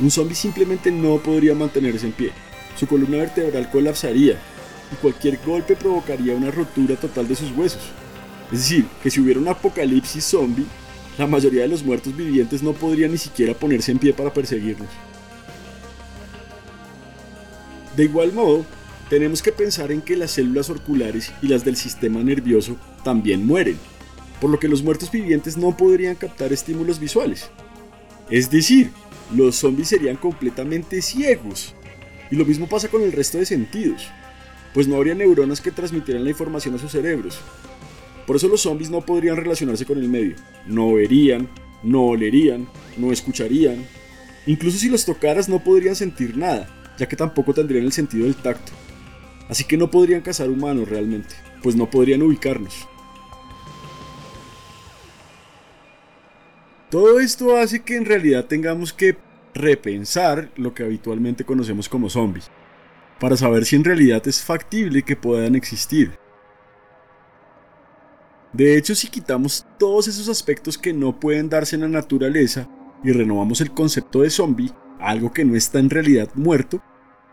Un 0.00 0.10
zombie 0.10 0.34
simplemente 0.34 0.90
no 0.90 1.18
podría 1.18 1.54
mantenerse 1.54 2.06
en 2.06 2.12
pie. 2.12 2.32
Su 2.76 2.86
columna 2.86 3.18
vertebral 3.18 3.70
colapsaría 3.70 4.38
y 4.92 4.96
cualquier 4.96 5.38
golpe 5.44 5.76
provocaría 5.76 6.34
una 6.34 6.50
rotura 6.50 6.96
total 6.96 7.28
de 7.28 7.36
sus 7.36 7.52
huesos. 7.52 7.82
Es 8.52 8.58
decir, 8.58 8.86
que 9.02 9.10
si 9.10 9.20
hubiera 9.20 9.40
un 9.40 9.48
apocalipsis 9.48 10.24
zombie, 10.24 10.66
la 11.16 11.26
mayoría 11.26 11.62
de 11.62 11.68
los 11.68 11.84
muertos 11.84 12.16
vivientes 12.16 12.62
no 12.62 12.72
podrían 12.72 13.12
ni 13.12 13.18
siquiera 13.18 13.54
ponerse 13.54 13.92
en 13.92 13.98
pie 13.98 14.12
para 14.12 14.32
perseguirnos. 14.32 14.88
De 17.96 18.04
igual 18.04 18.32
modo, 18.32 18.66
tenemos 19.08 19.40
que 19.40 19.52
pensar 19.52 19.92
en 19.92 20.02
que 20.02 20.16
las 20.16 20.32
células 20.32 20.70
orculares 20.70 21.32
y 21.40 21.46
las 21.46 21.64
del 21.64 21.76
sistema 21.76 22.20
nervioso 22.24 22.76
también 23.04 23.46
mueren, 23.46 23.78
por 24.40 24.50
lo 24.50 24.58
que 24.58 24.66
los 24.66 24.82
muertos 24.82 25.12
vivientes 25.12 25.56
no 25.56 25.76
podrían 25.76 26.16
captar 26.16 26.52
estímulos 26.52 26.98
visuales. 26.98 27.48
Es 28.30 28.50
decir, 28.50 28.90
los 29.32 29.56
zombies 29.56 29.88
serían 29.88 30.16
completamente 30.16 31.00
ciegos. 31.02 31.74
Y 32.30 32.36
lo 32.36 32.44
mismo 32.44 32.68
pasa 32.68 32.88
con 32.88 33.02
el 33.02 33.12
resto 33.12 33.38
de 33.38 33.46
sentidos, 33.46 34.08
pues 34.72 34.88
no 34.88 34.96
habría 34.96 35.14
neuronas 35.14 35.60
que 35.60 35.70
transmitieran 35.70 36.24
la 36.24 36.30
información 36.30 36.74
a 36.74 36.78
sus 36.78 36.92
cerebros. 36.92 37.38
Por 38.26 38.36
eso 38.36 38.48
los 38.48 38.62
zombies 38.62 38.90
no 38.90 39.02
podrían 39.02 39.36
relacionarse 39.36 39.84
con 39.84 39.98
el 39.98 40.08
medio. 40.08 40.36
No 40.66 40.94
verían, 40.94 41.48
no 41.82 42.06
olerían, 42.06 42.66
no 42.96 43.12
escucharían. 43.12 43.86
Incluso 44.46 44.78
si 44.78 44.88
los 44.88 45.04
tocaras 45.04 45.48
no 45.48 45.62
podrían 45.62 45.94
sentir 45.94 46.36
nada, 46.36 46.68
ya 46.98 47.06
que 47.06 47.16
tampoco 47.16 47.54
tendrían 47.54 47.84
el 47.84 47.92
sentido 47.92 48.24
del 48.24 48.36
tacto. 48.36 48.72
Así 49.48 49.64
que 49.64 49.76
no 49.76 49.90
podrían 49.90 50.22
cazar 50.22 50.48
humanos 50.48 50.88
realmente, 50.88 51.34
pues 51.62 51.76
no 51.76 51.90
podrían 51.90 52.22
ubicarnos. 52.22 52.88
Todo 56.94 57.18
esto 57.18 57.56
hace 57.56 57.82
que 57.82 57.96
en 57.96 58.04
realidad 58.04 58.44
tengamos 58.44 58.92
que 58.92 59.16
repensar 59.52 60.52
lo 60.54 60.74
que 60.74 60.84
habitualmente 60.84 61.42
conocemos 61.44 61.88
como 61.88 62.08
zombies, 62.08 62.52
para 63.18 63.36
saber 63.36 63.64
si 63.64 63.74
en 63.74 63.82
realidad 63.82 64.22
es 64.28 64.44
factible 64.44 65.02
que 65.02 65.16
puedan 65.16 65.56
existir. 65.56 66.16
De 68.52 68.76
hecho, 68.76 68.94
si 68.94 69.08
quitamos 69.08 69.66
todos 69.76 70.06
esos 70.06 70.28
aspectos 70.28 70.78
que 70.78 70.92
no 70.92 71.18
pueden 71.18 71.48
darse 71.48 71.74
en 71.74 71.82
la 71.82 71.88
naturaleza 71.88 72.68
y 73.02 73.10
renovamos 73.10 73.60
el 73.60 73.72
concepto 73.72 74.20
de 74.20 74.30
zombie, 74.30 74.70
algo 75.00 75.32
que 75.32 75.44
no 75.44 75.56
está 75.56 75.80
en 75.80 75.90
realidad 75.90 76.28
muerto, 76.36 76.80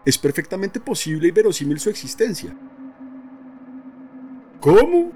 es 0.07 0.17
perfectamente 0.17 0.79
posible 0.79 1.27
y 1.27 1.31
verosímil 1.31 1.79
su 1.79 1.91
existencia. 1.91 2.57
¿Cómo? 4.59 5.11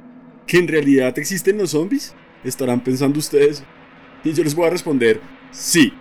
¿Que 0.46 0.60
en 0.60 0.68
realidad 0.68 1.18
existen 1.18 1.58
los 1.58 1.72
zombies? 1.72 2.14
Estarán 2.44 2.84
pensando 2.84 3.18
ustedes. 3.18 3.64
Y 4.26 4.34
yo 4.34 4.44
les 4.44 4.56
voy 4.56 4.66
a 4.66 4.72
responder, 4.72 5.22
sí, 5.52 5.94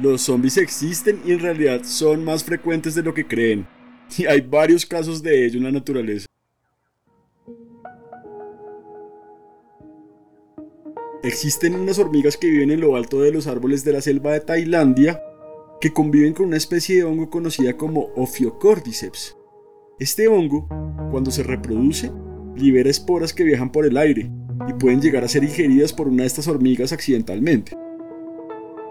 los 0.00 0.22
zombies 0.22 0.56
existen 0.56 1.20
y 1.26 1.32
en 1.32 1.40
realidad 1.40 1.80
son 1.82 2.24
más 2.24 2.44
frecuentes 2.44 2.94
de 2.94 3.02
lo 3.02 3.12
que 3.12 3.26
creen. 3.26 3.66
Y 4.16 4.24
hay 4.26 4.40
varios 4.40 4.86
casos 4.86 5.20
de 5.20 5.44
ello 5.44 5.58
en 5.58 5.64
la 5.64 5.72
naturaleza. 5.72 6.26
Existen 11.24 11.74
unas 11.74 11.98
hormigas 11.98 12.36
que 12.36 12.48
viven 12.48 12.70
en 12.70 12.80
lo 12.80 12.94
alto 12.94 13.20
de 13.20 13.32
los 13.32 13.48
árboles 13.48 13.84
de 13.84 13.92
la 13.92 14.00
selva 14.00 14.32
de 14.32 14.40
Tailandia 14.40 15.20
que 15.80 15.92
conviven 15.92 16.34
con 16.34 16.46
una 16.46 16.58
especie 16.58 16.96
de 16.96 17.04
hongo 17.04 17.30
conocida 17.30 17.76
como 17.76 18.12
Ophiocordyceps. 18.14 19.36
Este 19.98 20.28
hongo, 20.28 20.68
cuando 21.10 21.32
se 21.32 21.42
reproduce, 21.42 22.12
libera 22.54 22.90
esporas 22.90 23.32
que 23.32 23.42
viajan 23.42 23.72
por 23.72 23.86
el 23.86 23.96
aire 23.96 24.30
y 24.68 24.72
pueden 24.74 25.00
llegar 25.00 25.24
a 25.24 25.28
ser 25.28 25.44
ingeridas 25.44 25.92
por 25.92 26.08
una 26.08 26.22
de 26.22 26.26
estas 26.26 26.48
hormigas 26.48 26.92
accidentalmente. 26.92 27.76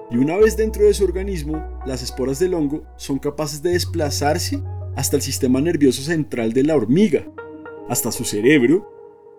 Y 0.09 0.17
una 0.17 0.35
vez 0.37 0.57
dentro 0.57 0.83
de 0.83 0.93
su 0.93 1.05
organismo, 1.05 1.63
las 1.85 2.03
esporas 2.03 2.39
del 2.39 2.53
hongo 2.53 2.83
son 2.97 3.17
capaces 3.17 3.63
de 3.63 3.71
desplazarse 3.71 4.61
hasta 4.95 5.15
el 5.15 5.21
sistema 5.21 5.61
nervioso 5.61 6.01
central 6.01 6.51
de 6.51 6.63
la 6.63 6.75
hormiga, 6.75 7.25
hasta 7.87 8.11
su 8.11 8.25
cerebro, 8.25 8.89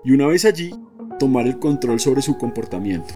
y 0.04 0.12
una 0.12 0.26
vez 0.26 0.44
allí, 0.44 0.74
tomar 1.18 1.46
el 1.46 1.58
control 1.58 2.00
sobre 2.00 2.22
su 2.22 2.38
comportamiento. 2.38 3.14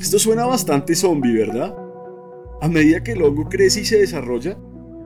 Esto 0.00 0.18
suena 0.18 0.46
bastante 0.46 0.94
zombie, 0.94 1.34
¿verdad? 1.34 1.76
A 2.62 2.68
medida 2.68 3.02
que 3.02 3.12
el 3.12 3.22
hongo 3.22 3.48
crece 3.48 3.80
y 3.80 3.84
se 3.84 3.98
desarrolla, 3.98 4.58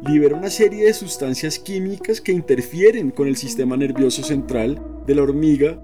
libera 0.06 0.36
una 0.36 0.48
serie 0.48 0.86
de 0.86 0.94
sustancias 0.94 1.58
químicas 1.58 2.20
que 2.20 2.32
interfieren 2.32 3.10
con 3.10 3.26
el 3.26 3.36
sistema 3.36 3.76
nervioso 3.76 4.22
central 4.22 4.80
de 5.06 5.14
la 5.14 5.22
hormiga 5.22 5.82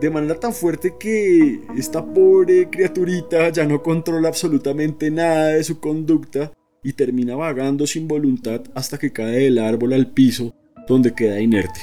de 0.00 0.10
manera 0.10 0.38
tan 0.38 0.52
fuerte 0.52 0.94
que 0.98 1.60
esta 1.76 2.04
pobre 2.04 2.68
criaturita 2.68 3.48
ya 3.48 3.64
no 3.64 3.82
controla 3.82 4.28
absolutamente 4.28 5.10
nada 5.10 5.48
de 5.48 5.64
su 5.64 5.80
conducta 5.80 6.52
y 6.82 6.92
termina 6.92 7.34
vagando 7.34 7.86
sin 7.86 8.06
voluntad 8.06 8.62
hasta 8.74 8.98
que 8.98 9.12
cae 9.12 9.44
del 9.44 9.58
árbol 9.58 9.94
al 9.94 10.12
piso 10.12 10.54
donde 10.86 11.14
queda 11.14 11.40
inerte. 11.40 11.80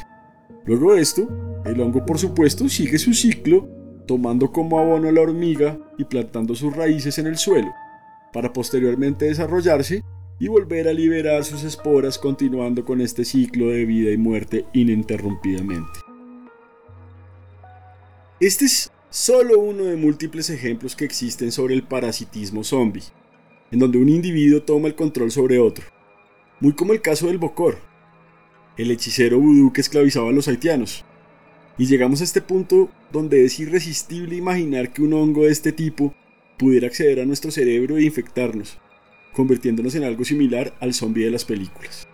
Luego 0.65 0.93
de 0.93 1.01
esto, 1.01 1.27
el 1.65 1.81
hongo 1.81 2.05
por 2.05 2.19
supuesto 2.19 2.69
sigue 2.69 2.97
su 2.97 3.13
ciclo 3.13 3.67
tomando 4.05 4.51
como 4.51 4.79
abono 4.79 5.09
a 5.09 5.11
la 5.11 5.21
hormiga 5.21 5.77
y 5.97 6.03
plantando 6.03 6.55
sus 6.55 6.75
raíces 6.75 7.17
en 7.17 7.27
el 7.27 7.37
suelo, 7.37 7.73
para 8.31 8.53
posteriormente 8.53 9.25
desarrollarse 9.25 10.03
y 10.39 10.47
volver 10.47 10.87
a 10.87 10.93
liberar 10.93 11.43
sus 11.43 11.63
esporas 11.63 12.17
continuando 12.17 12.83
con 12.83 13.01
este 13.01 13.25
ciclo 13.25 13.67
de 13.67 13.85
vida 13.85 14.11
y 14.11 14.17
muerte 14.17 14.65
ininterrumpidamente. 14.73 16.12
Este 18.43 18.65
es 18.65 18.91
solo 19.09 19.57
uno 19.57 19.85
de 19.85 19.95
múltiples 19.95 20.49
ejemplos 20.49 20.97
que 20.97 21.05
existen 21.05 21.53
sobre 21.53 21.75
el 21.75 21.83
parasitismo 21.83 22.65
zombie, 22.65 23.05
en 23.71 23.79
donde 23.79 23.97
un 23.97 24.09
individuo 24.09 24.61
toma 24.61 24.89
el 24.89 24.95
control 24.95 25.31
sobre 25.31 25.59
otro, 25.59 25.85
muy 26.59 26.73
como 26.73 26.91
el 26.91 26.99
caso 26.99 27.27
del 27.27 27.37
Bokor, 27.37 27.77
el 28.75 28.91
hechicero 28.91 29.39
vudú 29.39 29.71
que 29.71 29.79
esclavizaba 29.79 30.27
a 30.27 30.33
los 30.33 30.49
haitianos. 30.49 31.05
Y 31.77 31.85
llegamos 31.85 32.19
a 32.19 32.25
este 32.25 32.41
punto 32.41 32.91
donde 33.13 33.45
es 33.45 33.57
irresistible 33.61 34.35
imaginar 34.35 34.91
que 34.91 35.03
un 35.03 35.13
hongo 35.13 35.45
de 35.45 35.51
este 35.53 35.71
tipo 35.71 36.13
pudiera 36.57 36.87
acceder 36.87 37.21
a 37.21 37.25
nuestro 37.25 37.49
cerebro 37.49 37.95
e 37.95 38.03
infectarnos, 38.03 38.77
convirtiéndonos 39.31 39.95
en 39.95 40.03
algo 40.03 40.25
similar 40.25 40.75
al 40.81 40.93
zombie 40.93 41.23
de 41.23 41.31
las 41.31 41.45
películas. 41.45 42.09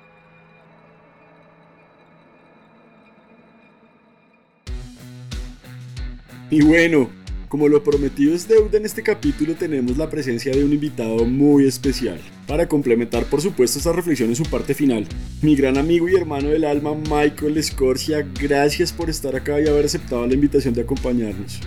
Y 6.51 6.62
bueno, 6.62 7.10
como 7.48 7.68
lo 7.68 7.84
prometido 7.84 8.34
es 8.34 8.48
deuda 8.48 8.79
en 8.79 8.86
este 8.86 9.03
capítulo, 9.03 9.53
tenemos 9.53 9.98
la 9.98 10.10
presencia 10.10 10.51
de 10.51 10.63
un 10.63 10.74
invitado 10.74 11.24
muy 11.25 11.68
especial. 11.68 12.20
Para 12.48 12.68
complementar, 12.68 13.25
por 13.25 13.39
supuesto, 13.39 13.77
esta 13.77 13.91
reflexión 13.91 14.29
en 14.29 14.36
su 14.36 14.44
parte 14.44 14.74
final. 14.74 15.06
Mi 15.44 15.56
gran 15.56 15.77
amigo 15.77 16.10
y 16.10 16.15
hermano 16.15 16.50
del 16.50 16.65
alma, 16.65 16.96
Michael 16.96 17.63
Scorsia, 17.63 18.25
gracias 18.41 18.91
por 18.91 19.12
estar 19.12 19.36
acá 19.36 19.62
y 19.62 19.68
haber 19.68 19.86
aceptado 19.86 20.25
la 20.25 20.34
invitación 20.34 20.74
de 20.74 20.82
acompañarnos. 20.82 21.60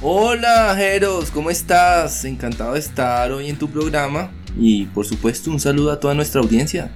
Hola, 0.00 0.74
Jeros, 0.76 1.30
¿cómo 1.30 1.50
estás? 1.50 2.24
Encantado 2.24 2.72
de 2.72 2.80
estar 2.80 3.30
hoy 3.30 3.48
en 3.48 3.56
tu 3.56 3.68
programa 3.68 4.32
y, 4.58 4.86
por 4.86 5.06
supuesto, 5.06 5.52
un 5.52 5.60
saludo 5.60 5.92
a 5.92 6.00
toda 6.00 6.14
nuestra 6.14 6.40
audiencia. 6.40 6.90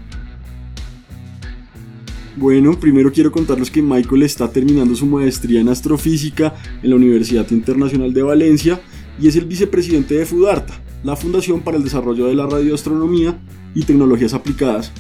Bueno, 2.37 2.78
primero 2.78 3.11
quiero 3.11 3.33
contarles 3.33 3.71
que 3.71 3.81
Michael 3.81 4.23
está 4.23 4.50
terminando 4.50 4.95
su 4.95 5.07
maestría 5.07 5.59
en 5.59 5.71
astrofísica 5.71 6.55
en 6.83 6.90
la 6.90 6.97
Universidad 6.97 7.50
Internacional 7.50 8.12
de 8.12 8.23
Valencia 8.23 8.78
y 9.19 9.26
es 9.26 9.37
el 9.37 9.47
vicepresidente 9.47 10.16
de 10.16 10.26
FUDARTA, 10.26 10.75
la 11.02 11.16
Fundación 11.16 11.62
para 11.62 11.78
el 11.78 11.85
Desarrollo 11.85 12.26
de 12.26 12.35
la 12.35 12.47
Radioastronomía 12.47 13.38
y 13.75 13.85
Tecnologías 13.85 14.35
Aplicadas, 14.35 14.93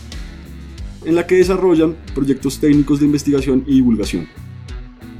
en 1.04 1.14
la 1.14 1.26
que 1.26 1.34
desarrollan 1.34 1.94
proyectos 2.14 2.58
técnicos 2.58 3.00
de 3.00 3.06
investigación 3.06 3.64
y 3.66 3.74
divulgación. 3.74 4.26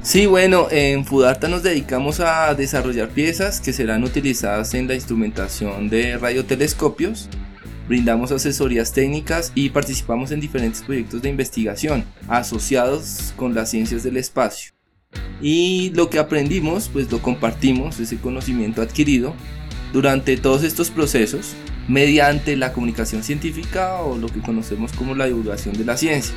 Sí, 0.01 0.25
bueno, 0.25 0.69
en 0.71 1.05
FUDARTA 1.05 1.47
nos 1.49 1.61
dedicamos 1.61 2.19
a 2.19 2.55
desarrollar 2.55 3.09
piezas 3.09 3.61
que 3.61 3.73
serán 3.73 4.03
utilizadas 4.03 4.73
en 4.73 4.87
la 4.87 4.95
instrumentación 4.95 5.87
de 5.89 6.17
radiotelescopios 6.17 7.29
brindamos 7.87 8.31
asesorías 8.31 8.93
técnicas 8.93 9.51
y 9.55 9.69
participamos 9.69 10.31
en 10.31 10.39
diferentes 10.39 10.81
proyectos 10.81 11.21
de 11.21 11.29
investigación 11.29 12.03
asociados 12.27 13.33
con 13.35 13.53
las 13.55 13.71
ciencias 13.71 14.03
del 14.03 14.17
espacio. 14.17 14.73
Y 15.41 15.91
lo 15.95 16.09
que 16.09 16.19
aprendimos, 16.19 16.89
pues 16.91 17.11
lo 17.11 17.21
compartimos, 17.21 17.99
ese 17.99 18.17
conocimiento 18.17 18.81
adquirido, 18.81 19.33
durante 19.93 20.37
todos 20.37 20.63
estos 20.63 20.89
procesos 20.89 21.55
mediante 21.87 22.57
la 22.57 22.73
comunicación 22.73 23.23
científica 23.23 24.01
o 24.01 24.17
lo 24.17 24.27
que 24.27 24.41
conocemos 24.41 24.91
como 24.91 25.15
la 25.15 25.25
divulgación 25.25 25.77
de 25.77 25.85
la 25.85 25.97
ciencia. 25.97 26.35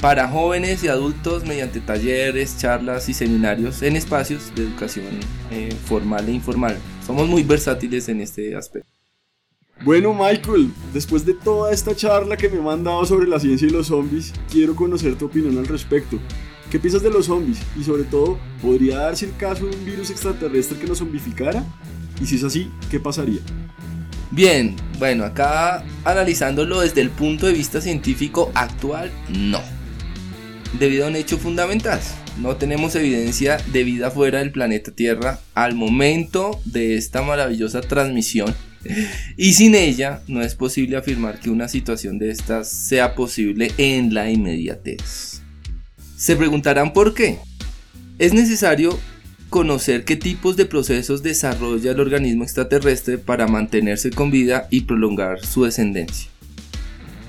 Para 0.00 0.28
jóvenes 0.28 0.84
y 0.84 0.88
adultos 0.88 1.44
mediante 1.44 1.80
talleres, 1.80 2.56
charlas 2.58 3.08
y 3.08 3.14
seminarios 3.14 3.82
en 3.82 3.96
espacios 3.96 4.52
de 4.54 4.62
educación 4.62 5.06
eh, 5.50 5.74
formal 5.86 6.28
e 6.28 6.32
informal. 6.32 6.76
Somos 7.04 7.28
muy 7.28 7.42
versátiles 7.42 8.08
en 8.08 8.20
este 8.20 8.54
aspecto. 8.56 8.97
Bueno, 9.84 10.12
Michael, 10.12 10.72
después 10.92 11.24
de 11.24 11.34
toda 11.34 11.72
esta 11.72 11.94
charla 11.94 12.36
que 12.36 12.48
me 12.48 12.58
han 12.58 12.64
mandado 12.64 13.04
sobre 13.06 13.28
la 13.28 13.38
ciencia 13.38 13.68
y 13.68 13.70
los 13.70 13.86
zombies, 13.86 14.32
quiero 14.50 14.74
conocer 14.74 15.14
tu 15.14 15.26
opinión 15.26 15.56
al 15.56 15.68
respecto. 15.68 16.18
¿Qué 16.68 16.80
piensas 16.80 17.02
de 17.02 17.10
los 17.10 17.26
zombies? 17.26 17.60
Y 17.78 17.84
sobre 17.84 18.02
todo, 18.02 18.40
¿podría 18.60 18.98
darse 18.98 19.26
el 19.26 19.36
caso 19.36 19.66
de 19.66 19.76
un 19.76 19.84
virus 19.84 20.10
extraterrestre 20.10 20.78
que 20.78 20.86
nos 20.88 20.98
zombificara? 20.98 21.64
Y 22.20 22.26
si 22.26 22.34
es 22.34 22.44
así, 22.44 22.72
¿qué 22.90 22.98
pasaría? 22.98 23.38
Bien, 24.32 24.74
bueno, 24.98 25.24
acá 25.24 25.84
analizándolo 26.04 26.80
desde 26.80 27.00
el 27.00 27.10
punto 27.10 27.46
de 27.46 27.52
vista 27.52 27.80
científico 27.80 28.50
actual, 28.54 29.12
no. 29.28 29.60
Debido 30.78 31.06
a 31.06 31.08
un 31.08 31.16
hecho 31.16 31.38
fundamental, 31.38 32.00
no 32.40 32.56
tenemos 32.56 32.96
evidencia 32.96 33.58
de 33.72 33.84
vida 33.84 34.10
fuera 34.10 34.40
del 34.40 34.50
planeta 34.50 34.90
Tierra 34.90 35.38
al 35.54 35.76
momento 35.76 36.60
de 36.64 36.96
esta 36.96 37.22
maravillosa 37.22 37.80
transmisión 37.80 38.54
y 39.36 39.52
sin 39.54 39.74
ella 39.74 40.22
no 40.28 40.42
es 40.42 40.54
posible 40.54 40.96
afirmar 40.96 41.40
que 41.40 41.50
una 41.50 41.68
situación 41.68 42.18
de 42.18 42.30
estas 42.30 42.68
sea 42.68 43.14
posible 43.14 43.72
en 43.78 44.14
la 44.14 44.30
inmediatez. 44.30 45.42
Se 46.16 46.36
preguntarán 46.36 46.92
por 46.92 47.14
qué. 47.14 47.38
Es 48.18 48.34
necesario 48.34 48.98
conocer 49.48 50.04
qué 50.04 50.16
tipos 50.16 50.56
de 50.56 50.66
procesos 50.66 51.22
desarrolla 51.22 51.92
el 51.92 52.00
organismo 52.00 52.44
extraterrestre 52.44 53.18
para 53.18 53.46
mantenerse 53.46 54.10
con 54.10 54.30
vida 54.30 54.66
y 54.70 54.82
prolongar 54.82 55.44
su 55.44 55.64
descendencia. 55.64 56.28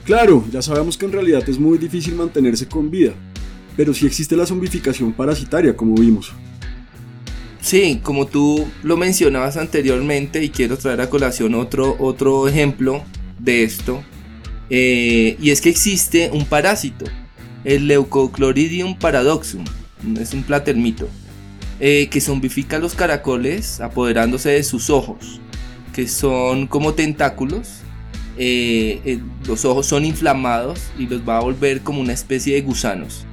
Claro, 0.06 0.44
ya 0.52 0.62
sabemos 0.62 0.98
que 0.98 1.06
en 1.06 1.12
realidad 1.12 1.48
es 1.48 1.60
muy 1.60 1.78
difícil 1.78 2.16
mantenerse 2.16 2.68
con 2.68 2.90
vida, 2.90 3.14
pero 3.78 3.94
sí 3.94 4.08
existe 4.08 4.36
la 4.36 4.46
zombificación 4.46 5.14
parasitaria, 5.14 5.76
como 5.76 5.94
vimos. 5.94 6.32
Sí, 7.62 8.00
como 8.02 8.26
tú 8.26 8.68
lo 8.84 8.96
mencionabas 8.98 9.58
anteriormente 9.58 10.44
y 10.44 10.50
quiero 10.50 10.78
traer 10.78 11.02
a 11.02 11.10
colación 11.10 11.56
otro, 11.56 11.96
otro 12.00 12.48
ejemplo 12.48 13.04
de 13.38 13.64
esto, 13.64 14.02
eh, 14.70 15.38
y 15.42 15.50
es 15.52 15.60
que 15.62 15.70
existe 15.70 16.30
un 16.32 16.46
parásito, 16.46 17.06
el 17.66 17.88
Leucocloridium 17.88 18.98
paradoxum, 18.98 19.66
es 20.20 20.34
un 20.34 20.44
platermito, 20.44 21.10
eh, 21.82 22.08
que 22.10 22.22
zombifica 22.22 22.78
a 22.78 22.80
los 22.80 22.96
caracoles 22.96 23.82
apoderándose 23.82 24.50
de 24.50 24.64
sus 24.64 24.90
ojos, 24.90 25.42
que 25.94 26.08
son 26.08 26.66
como 26.66 26.94
tentáculos, 26.94 27.68
eh, 28.38 29.20
los 29.46 29.66
ojos 29.66 29.86
son 29.86 30.06
inflamados 30.06 30.80
y 30.98 31.08
los 31.08 31.28
va 31.28 31.40
a 31.40 31.42
volver 31.42 31.82
como 31.82 32.00
una 32.00 32.14
especie 32.14 32.56
de 32.56 32.62
gusanos 32.62 33.26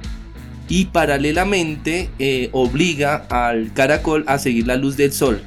y 0.69 0.85
paralelamente 0.85 2.09
eh, 2.19 2.49
obliga 2.51 3.25
al 3.29 3.73
caracol 3.73 4.23
a 4.27 4.37
seguir 4.37 4.67
la 4.67 4.75
luz 4.75 4.97
del 4.97 5.13
sol. 5.13 5.41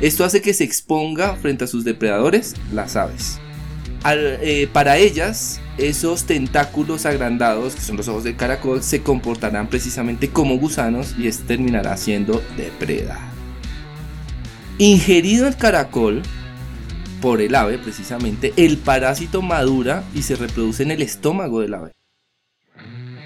Esto 0.00 0.24
hace 0.24 0.40
que 0.40 0.54
se 0.54 0.64
exponga 0.64 1.36
frente 1.36 1.64
a 1.64 1.66
sus 1.66 1.84
depredadores, 1.84 2.54
las 2.72 2.96
aves. 2.96 3.38
Eh, 4.06 4.66
para 4.72 4.96
ellas, 4.96 5.60
esos 5.76 6.24
tentáculos 6.24 7.04
agrandados, 7.04 7.74
que 7.74 7.82
son 7.82 7.98
los 7.98 8.08
ojos 8.08 8.24
del 8.24 8.36
caracol, 8.36 8.82
se 8.82 9.02
comportarán 9.02 9.68
precisamente 9.68 10.30
como 10.30 10.56
gusanos 10.56 11.14
y 11.18 11.26
este 11.26 11.44
terminará 11.44 11.96
siendo 11.98 12.42
depredado. 12.56 13.20
Ingerido 14.78 15.46
el 15.46 15.56
caracol 15.56 16.22
por 17.20 17.42
el 17.42 17.54
ave, 17.54 17.76
precisamente, 17.76 18.54
el 18.56 18.78
parásito 18.78 19.42
madura 19.42 20.02
y 20.14 20.22
se 20.22 20.36
reproduce 20.36 20.82
en 20.82 20.92
el 20.92 21.02
estómago 21.02 21.60
del 21.60 21.74
ave 21.74 21.92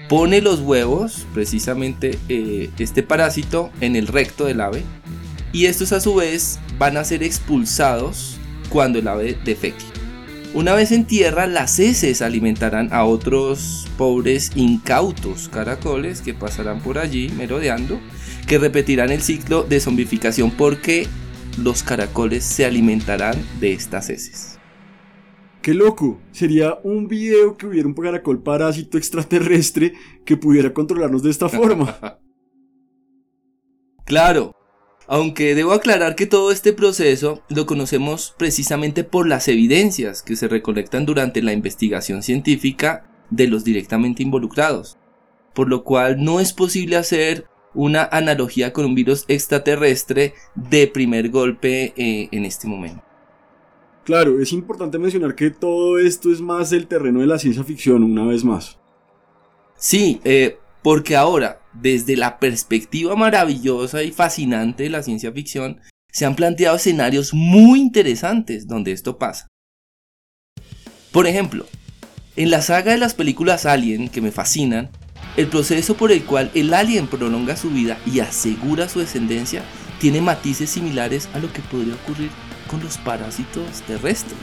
pone 0.09 0.41
los 0.41 0.59
huevos, 0.59 1.25
precisamente 1.33 2.17
eh, 2.29 2.69
este 2.77 3.03
parásito, 3.03 3.71
en 3.81 3.95
el 3.95 4.07
recto 4.07 4.45
del 4.45 4.61
ave. 4.61 4.83
Y 5.51 5.65
estos 5.65 5.91
a 5.91 6.01
su 6.01 6.15
vez 6.15 6.59
van 6.77 6.97
a 6.97 7.03
ser 7.03 7.23
expulsados 7.23 8.37
cuando 8.69 8.99
el 8.99 9.07
ave 9.07 9.37
defeque. 9.45 9.85
Una 10.53 10.73
vez 10.73 10.91
en 10.91 11.05
tierra, 11.05 11.47
las 11.47 11.79
heces 11.79 12.21
alimentarán 12.21 12.93
a 12.93 13.03
otros 13.03 13.87
pobres 13.97 14.51
incautos 14.55 15.49
caracoles 15.49 16.21
que 16.21 16.33
pasarán 16.33 16.79
por 16.79 16.97
allí 16.97 17.29
merodeando, 17.35 17.99
que 18.47 18.57
repetirán 18.57 19.11
el 19.11 19.21
ciclo 19.21 19.63
de 19.63 19.81
zombificación 19.81 20.51
porque 20.51 21.07
los 21.57 21.83
caracoles 21.83 22.45
se 22.45 22.65
alimentarán 22.65 23.35
de 23.59 23.73
estas 23.73 24.09
heces. 24.09 24.57
¡Qué 25.65 25.73
loco! 25.73 26.21
Sería 26.31 26.77
un 26.83 27.07
video 27.07 27.57
que 27.57 27.65
hubiera 27.65 27.87
un 27.87 27.95
caracol 27.95 28.43
parásito 28.43 28.99
extraterrestre 28.99 29.93
que 30.23 30.37
pudiera 30.37 30.71
controlarnos 30.75 31.23
de 31.23 31.31
esta 31.31 31.49
forma. 31.49 31.97
Claro, 34.05 34.51
aunque 35.07 35.55
debo 35.55 35.71
aclarar 35.71 36.15
que 36.15 36.27
todo 36.27 36.51
este 36.51 36.73
proceso 36.73 37.41
lo 37.49 37.65
conocemos 37.65 38.35
precisamente 38.37 39.03
por 39.03 39.27
las 39.27 39.47
evidencias 39.47 40.21
que 40.21 40.35
se 40.35 40.47
recolectan 40.47 41.07
durante 41.07 41.41
la 41.41 41.53
investigación 41.53 42.21
científica 42.21 43.09
de 43.31 43.47
los 43.47 43.63
directamente 43.63 44.21
involucrados, 44.21 44.99
por 45.55 45.69
lo 45.69 45.83
cual 45.83 46.23
no 46.23 46.39
es 46.39 46.53
posible 46.53 46.97
hacer 46.97 47.47
una 47.73 48.03
analogía 48.03 48.71
con 48.73 48.85
un 48.85 48.93
virus 48.93 49.25
extraterrestre 49.27 50.35
de 50.53 50.85
primer 50.85 51.31
golpe 51.31 51.95
eh, 51.97 52.29
en 52.31 52.45
este 52.45 52.67
momento. 52.67 53.04
Claro, 54.05 54.39
es 54.39 54.53
importante 54.53 54.99
mencionar 54.99 55.33
que 55.33 55.49
todo 55.49 55.97
esto 55.97 56.31
es 56.31 56.39
más 56.39 56.69
del 56.69 56.85
terreno 56.85 57.21
de 57.21 57.27
la 57.27 57.39
ciencia 57.39 57.63
ficción, 57.63 58.03
una 58.03 58.23
vez 58.23 58.43
más. 58.43 58.77
Sí, 59.77 60.21
eh, 60.23 60.59
porque 60.83 61.15
ahora, 61.15 61.59
desde 61.73 62.15
la 62.15 62.37
perspectiva 62.37 63.15
maravillosa 63.15 64.03
y 64.03 64.11
fascinante 64.11 64.83
de 64.83 64.91
la 64.91 65.01
ciencia 65.01 65.31
ficción, 65.31 65.81
se 66.11 66.25
han 66.25 66.35
planteado 66.35 66.75
escenarios 66.75 67.33
muy 67.33 67.79
interesantes 67.79 68.67
donde 68.67 68.91
esto 68.91 69.17
pasa. 69.17 69.47
Por 71.11 71.25
ejemplo, 71.25 71.65
en 72.35 72.51
la 72.51 72.61
saga 72.61 72.91
de 72.91 72.99
las 72.99 73.15
películas 73.15 73.65
Alien, 73.65 74.09
que 74.09 74.21
me 74.21 74.31
fascinan, 74.31 74.91
el 75.35 75.47
proceso 75.47 75.97
por 75.97 76.11
el 76.11 76.23
cual 76.25 76.51
el 76.53 76.73
alien 76.75 77.07
prolonga 77.07 77.57
su 77.57 77.71
vida 77.71 77.97
y 78.05 78.19
asegura 78.19 78.87
su 78.87 78.99
descendencia 78.99 79.63
tiene 79.99 80.21
matices 80.21 80.69
similares 80.69 81.27
a 81.33 81.39
lo 81.39 81.51
que 81.51 81.61
podría 81.61 81.95
ocurrir 81.95 82.29
con 82.67 82.81
los 82.83 82.97
parásitos 82.97 83.81
terrestres. 83.87 84.37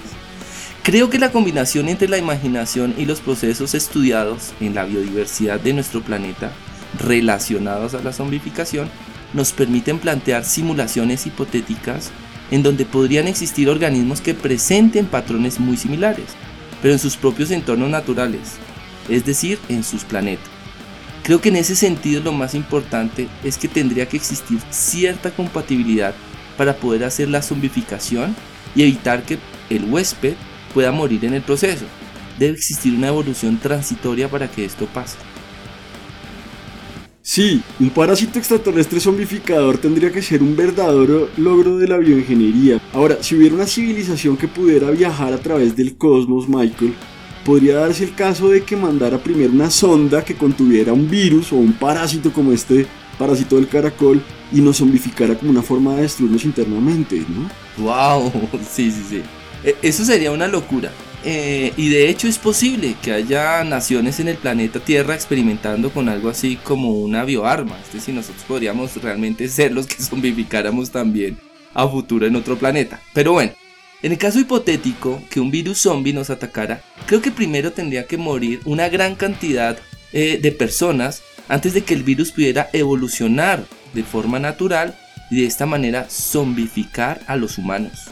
Creo 0.83 1.11
que 1.11 1.19
la 1.19 1.31
combinación 1.31 1.89
entre 1.89 2.09
la 2.09 2.19
imaginación 2.19 2.95
y 2.99 3.05
los 3.05 3.21
procesos 3.21 3.75
estudiados 3.75 4.53
en 4.61 4.75
la 4.75 4.85
biodiversidad 4.85 5.61
de 5.61 5.73
nuestro 5.73 6.03
planeta 6.03 6.53
relacionados 6.99 7.95
a 7.95 8.03
la 8.03 8.13
zombificación 8.13 8.91
nos 9.33 9.53
permiten 9.53 9.99
plantear 9.99 10.45
simulaciones 10.45 11.27
hipotéticas 11.27 12.11
en 12.51 12.63
donde 12.63 12.85
podrían 12.85 13.29
existir 13.29 13.69
organismos 13.69 14.21
que 14.21 14.35
presenten 14.35 15.07
patrones 15.07 15.59
muy 15.59 15.77
similares, 15.77 16.27
pero 16.83 16.93
en 16.93 16.99
sus 16.99 17.17
propios 17.17 17.51
entornos 17.51 17.89
naturales, 17.89 18.55
es 19.09 19.25
decir, 19.25 19.59
en 19.69 19.85
sus 19.85 20.05
planetas. 20.05 20.51
Creo 21.23 21.41
que 21.41 21.51
en 21.51 21.57
ese 21.57 21.77
sentido 21.77 22.21
lo 22.21 22.33
más 22.33 22.55
importante 22.55 23.29
es 23.45 23.57
que 23.57 23.69
tendría 23.69 24.07
que 24.09 24.17
existir 24.17 24.59
cierta 24.71 25.31
compatibilidad 25.31 26.15
para 26.57 26.77
poder 26.77 27.05
hacer 27.05 27.29
la 27.29 27.43
zombificación 27.43 28.35
y 28.75 28.83
evitar 28.83 29.25
que 29.25 29.39
el 29.71 29.85
huésped 29.85 30.35
pueda 30.73 30.93
morir 30.93 31.25
en 31.25 31.35
el 31.35 31.43
proceso. 31.43 31.85
Debe 32.39 32.55
existir 32.55 32.95
una 32.95 33.09
evolución 33.09 33.59
transitoria 33.59 34.29
para 34.29 34.51
que 34.51 34.65
esto 34.65 34.87
pase. 34.87 35.17
Sí, 37.25 37.63
un 37.79 37.91
parásito 37.91 38.39
extraterrestre 38.39 38.99
zombificador 38.99 39.79
tendría 39.79 40.11
que 40.11 40.21
ser 40.21 40.43
un 40.43 40.57
verdadero 40.57 41.29
logro 41.37 41.79
de 41.79 41.87
la 41.87 41.99
bioingeniería. 41.99 42.81
Ahora, 42.93 43.19
si 43.21 43.37
hubiera 43.37 43.55
una 43.55 43.67
civilización 43.67 44.37
que 44.37 44.49
pudiera 44.49 44.91
viajar 44.91 45.33
a 45.33 45.39
través 45.39 45.77
del 45.77 45.97
cosmos, 45.97 46.49
Michael, 46.49 46.95
podría 47.45 47.77
darse 47.77 48.05
el 48.05 48.15
caso 48.15 48.49
de 48.49 48.65
que 48.65 48.77
mandara 48.77 49.19
primero 49.19 49.53
una 49.53 49.71
sonda 49.71 50.25
que 50.25 50.35
contuviera 50.35 50.93
un 50.93 51.09
virus 51.09 51.53
o 51.53 51.57
un 51.57 51.73
parásito 51.73 52.33
como 52.33 52.51
este 52.53 52.87
parásito 53.23 53.55
del 53.55 53.69
caracol 53.69 54.21
y 54.51 54.61
nos 54.61 54.79
zombificara 54.79 55.37
como 55.37 55.53
una 55.53 55.63
forma 55.63 55.95
de 55.95 56.03
destruirnos 56.03 56.45
internamente, 56.45 57.25
¿no? 57.29 57.49
¡Wow! 57.79 58.33
Sí, 58.69 58.91
sí, 58.91 59.05
sí. 59.09 59.23
E, 59.63 59.77
eso 59.81 60.05
sería 60.05 60.33
una 60.33 60.49
locura. 60.49 60.91
Eh, 61.25 61.73
y 61.77 61.89
de 61.89 62.09
hecho 62.09 62.27
es 62.27 62.37
posible 62.37 62.97
que 63.01 63.13
haya 63.13 63.63
naciones 63.63 64.19
en 64.19 64.27
el 64.27 64.37
planeta 64.37 64.81
Tierra 64.81 65.15
experimentando 65.15 65.91
con 65.91 66.09
algo 66.09 66.31
así 66.31 66.59
como 66.65 66.91
una 66.99 67.25
bioarma. 67.25 67.79
Es 67.79 67.93
decir, 67.93 68.13
nosotros 68.13 68.45
podríamos 68.49 69.01
realmente 69.01 69.47
ser 69.49 69.71
los 69.71 69.87
que 69.87 70.03
zombificáramos 70.03 70.91
también 70.91 71.39
a 71.75 71.87
futuro 71.87 72.27
en 72.27 72.35
otro 72.35 72.57
planeta. 72.59 73.01
Pero 73.15 73.35
bueno, 73.35 73.53
en 74.03 74.11
el 74.11 74.19
caso 74.19 74.41
hipotético 74.41 75.23
que 75.31 75.39
un 75.39 75.53
virus 75.53 75.79
zombie 75.79 76.13
nos 76.13 76.29
atacara, 76.29 76.83
creo 77.07 77.23
que 77.23 77.31
primero 77.31 77.71
tendría 77.71 78.09
que 78.09 78.17
morir 78.17 78.61
una 78.65 78.89
gran 78.89 79.15
cantidad 79.15 79.79
eh, 80.13 80.41
de 80.43 80.51
personas 80.51 81.23
antes 81.49 81.75
de 81.75 81.83
que 81.83 81.95
el 81.95 82.03
virus 82.03 82.33
pudiera 82.33 82.69
evolucionar 82.73 83.65
de 83.95 84.03
forma 84.03 84.39
natural 84.39 84.99
y 85.31 85.41
de 85.41 85.47
esta 85.47 85.67
manera 85.67 86.07
zombificar 86.09 87.21
a 87.27 87.37
los 87.37 87.59
humanos. 87.59 88.11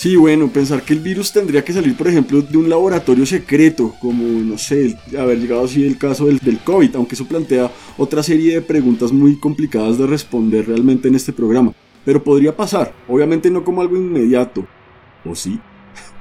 Sí, 0.00 0.16
bueno, 0.16 0.48
pensar 0.48 0.82
que 0.82 0.94
el 0.94 1.00
virus 1.00 1.30
tendría 1.30 1.62
que 1.62 1.74
salir, 1.74 1.94
por 1.94 2.08
ejemplo, 2.08 2.40
de 2.40 2.56
un 2.56 2.70
laboratorio 2.70 3.26
secreto, 3.26 3.94
como, 4.00 4.24
no 4.24 4.56
sé, 4.56 4.96
haber 5.18 5.38
llegado 5.38 5.64
así 5.64 5.86
el 5.86 5.98
caso 5.98 6.24
del, 6.24 6.38
del 6.38 6.58
COVID, 6.60 6.96
aunque 6.96 7.16
eso 7.16 7.26
plantea 7.26 7.70
otra 7.98 8.22
serie 8.22 8.54
de 8.54 8.62
preguntas 8.62 9.12
muy 9.12 9.36
complicadas 9.36 9.98
de 9.98 10.06
responder 10.06 10.68
realmente 10.68 11.08
en 11.08 11.16
este 11.16 11.34
programa. 11.34 11.74
Pero 12.02 12.24
podría 12.24 12.56
pasar, 12.56 12.94
obviamente 13.08 13.50
no 13.50 13.62
como 13.62 13.82
algo 13.82 13.94
inmediato. 13.94 14.66
¿O 15.22 15.34
sí? 15.34 15.60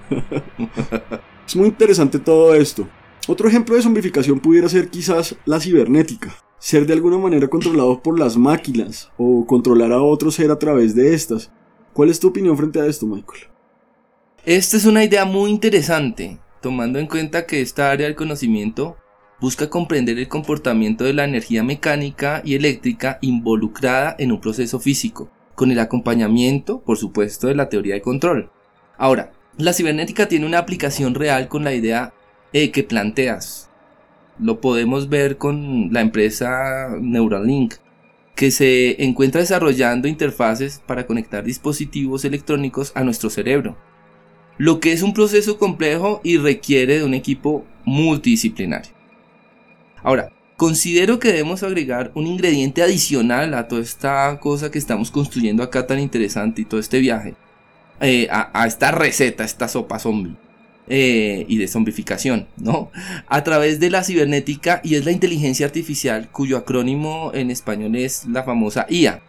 es 1.49 1.55
muy 1.55 1.69
interesante 1.69 2.19
todo 2.19 2.53
esto. 2.53 2.87
Otro 3.27 3.47
ejemplo 3.47 3.75
de 3.75 3.81
zombificación 3.81 4.39
pudiera 4.39 4.69
ser 4.69 4.89
quizás 4.89 5.35
la 5.45 5.59
cibernética. 5.59 6.31
Ser 6.59 6.85
de 6.85 6.93
alguna 6.93 7.17
manera 7.17 7.47
controlado 7.47 8.03
por 8.03 8.19
las 8.19 8.37
máquinas 8.37 9.09
o 9.17 9.47
controlar 9.47 9.91
a 9.91 9.99
otro 9.99 10.29
ser 10.29 10.51
a 10.51 10.59
través 10.59 10.93
de 10.93 11.15
estas. 11.15 11.51
¿Cuál 11.91 12.09
es 12.09 12.19
tu 12.19 12.27
opinión 12.27 12.55
frente 12.55 12.79
a 12.79 12.85
esto, 12.85 13.07
Michael? 13.07 13.47
Esta 14.45 14.77
es 14.77 14.85
una 14.85 15.03
idea 15.03 15.25
muy 15.25 15.49
interesante, 15.49 16.39
tomando 16.61 16.99
en 16.99 17.07
cuenta 17.07 17.47
que 17.47 17.61
esta 17.61 17.89
área 17.89 18.05
del 18.05 18.15
conocimiento 18.15 18.97
busca 19.41 19.71
comprender 19.71 20.19
el 20.19 20.27
comportamiento 20.27 21.03
de 21.03 21.13
la 21.13 21.23
energía 21.23 21.63
mecánica 21.63 22.43
y 22.45 22.53
eléctrica 22.53 23.17
involucrada 23.21 24.15
en 24.19 24.31
un 24.31 24.39
proceso 24.39 24.79
físico, 24.79 25.31
con 25.55 25.71
el 25.71 25.79
acompañamiento, 25.79 26.81
por 26.81 26.97
supuesto, 26.97 27.47
de 27.47 27.55
la 27.55 27.69
teoría 27.69 27.95
de 27.95 28.01
control. 28.01 28.51
Ahora, 28.97 29.31
la 29.59 29.73
cibernética 29.73 30.27
tiene 30.27 30.47
una 30.47 30.57
aplicación 30.57 31.13
real 31.13 31.47
con 31.47 31.63
la 31.63 31.73
idea 31.73 32.13
eh, 32.51 32.71
que 32.71 32.83
planteas. 32.83 33.69
Lo 34.39 34.59
podemos 34.61 35.09
ver 35.09 35.37
con 35.37 35.93
la 35.93 36.01
empresa 36.01 36.95
Neuralink, 36.99 37.75
que 38.35 38.49
se 38.49 39.03
encuentra 39.03 39.41
desarrollando 39.41 40.07
interfaces 40.07 40.81
para 40.87 41.05
conectar 41.05 41.43
dispositivos 41.43 42.25
electrónicos 42.25 42.91
a 42.95 43.03
nuestro 43.03 43.29
cerebro 43.29 43.77
lo 44.59 44.81
que 44.81 44.91
es 44.91 45.01
un 45.03 45.13
proceso 45.13 45.57
complejo 45.57 46.19
y 46.21 46.37
requiere 46.37 46.99
de 46.99 47.05
un 47.05 47.13
equipo 47.13 47.65
multidisciplinario. 47.85 48.91
Ahora, 50.03 50.33
considero 50.57 51.17
que 51.17 51.29
debemos 51.29 51.63
agregar 51.63 52.11
un 52.13 52.27
ingrediente 52.27 52.83
adicional 52.83 53.53
a 53.53 53.69
toda 53.69 53.81
esta 53.81 54.37
cosa 54.41 54.69
que 54.69 54.77
estamos 54.77 55.11
construyendo 55.11 55.63
acá 55.63 55.87
tan 55.87 55.97
interesante 55.97 56.61
y 56.61 56.65
todo 56.65 56.81
este 56.81 56.99
viaje, 56.99 57.35
eh, 58.01 58.27
a, 58.31 58.65
esta 58.67 58.91
receta, 58.91 59.43
esta 59.43 59.67
sopa 59.67 59.99
zombie. 59.99 60.35
Eh, 60.91 61.45
y 61.47 61.57
de 61.57 61.67
zombificación, 61.67 62.47
¿no? 62.57 62.89
A 63.27 63.43
través 63.43 63.79
de 63.79 63.91
la 63.91 64.03
cibernética 64.03 64.81
y 64.83 64.95
es 64.95 65.05
la 65.05 65.11
inteligencia 65.11 65.67
artificial, 65.67 66.29
cuyo 66.31 66.57
acrónimo 66.57 67.29
en 67.35 67.51
español 67.51 67.95
es 67.95 68.25
la 68.25 68.41
famosa 68.41 68.87
IA. 68.89 69.21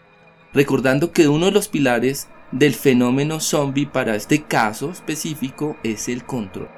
Recordando 0.54 1.12
que 1.12 1.28
uno 1.28 1.46
de 1.46 1.52
los 1.52 1.68
pilares 1.68 2.28
del 2.50 2.74
fenómeno 2.74 3.40
zombie 3.40 3.84
para 3.84 4.16
este 4.16 4.42
caso 4.42 4.90
específico 4.90 5.76
es 5.82 6.08
el 6.08 6.24
control. 6.24 6.70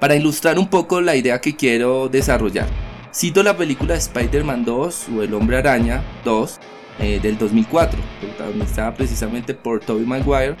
Para 0.00 0.16
ilustrar 0.16 0.58
un 0.58 0.68
poco 0.68 1.00
la 1.00 1.14
idea 1.14 1.40
que 1.40 1.54
quiero 1.54 2.08
desarrollar, 2.08 2.66
cito 3.14 3.42
la 3.44 3.56
película 3.56 3.94
Spider-Man 3.94 4.64
2 4.64 5.06
o 5.16 5.22
El 5.22 5.32
Hombre 5.32 5.58
Araña 5.58 6.02
2 6.24 6.60
eh, 6.98 7.20
del 7.22 7.38
2004, 7.38 7.98
protagonizada 8.20 8.94
precisamente 8.94 9.54
por 9.54 9.80
Tobey 9.80 10.04
Maguire 10.04 10.56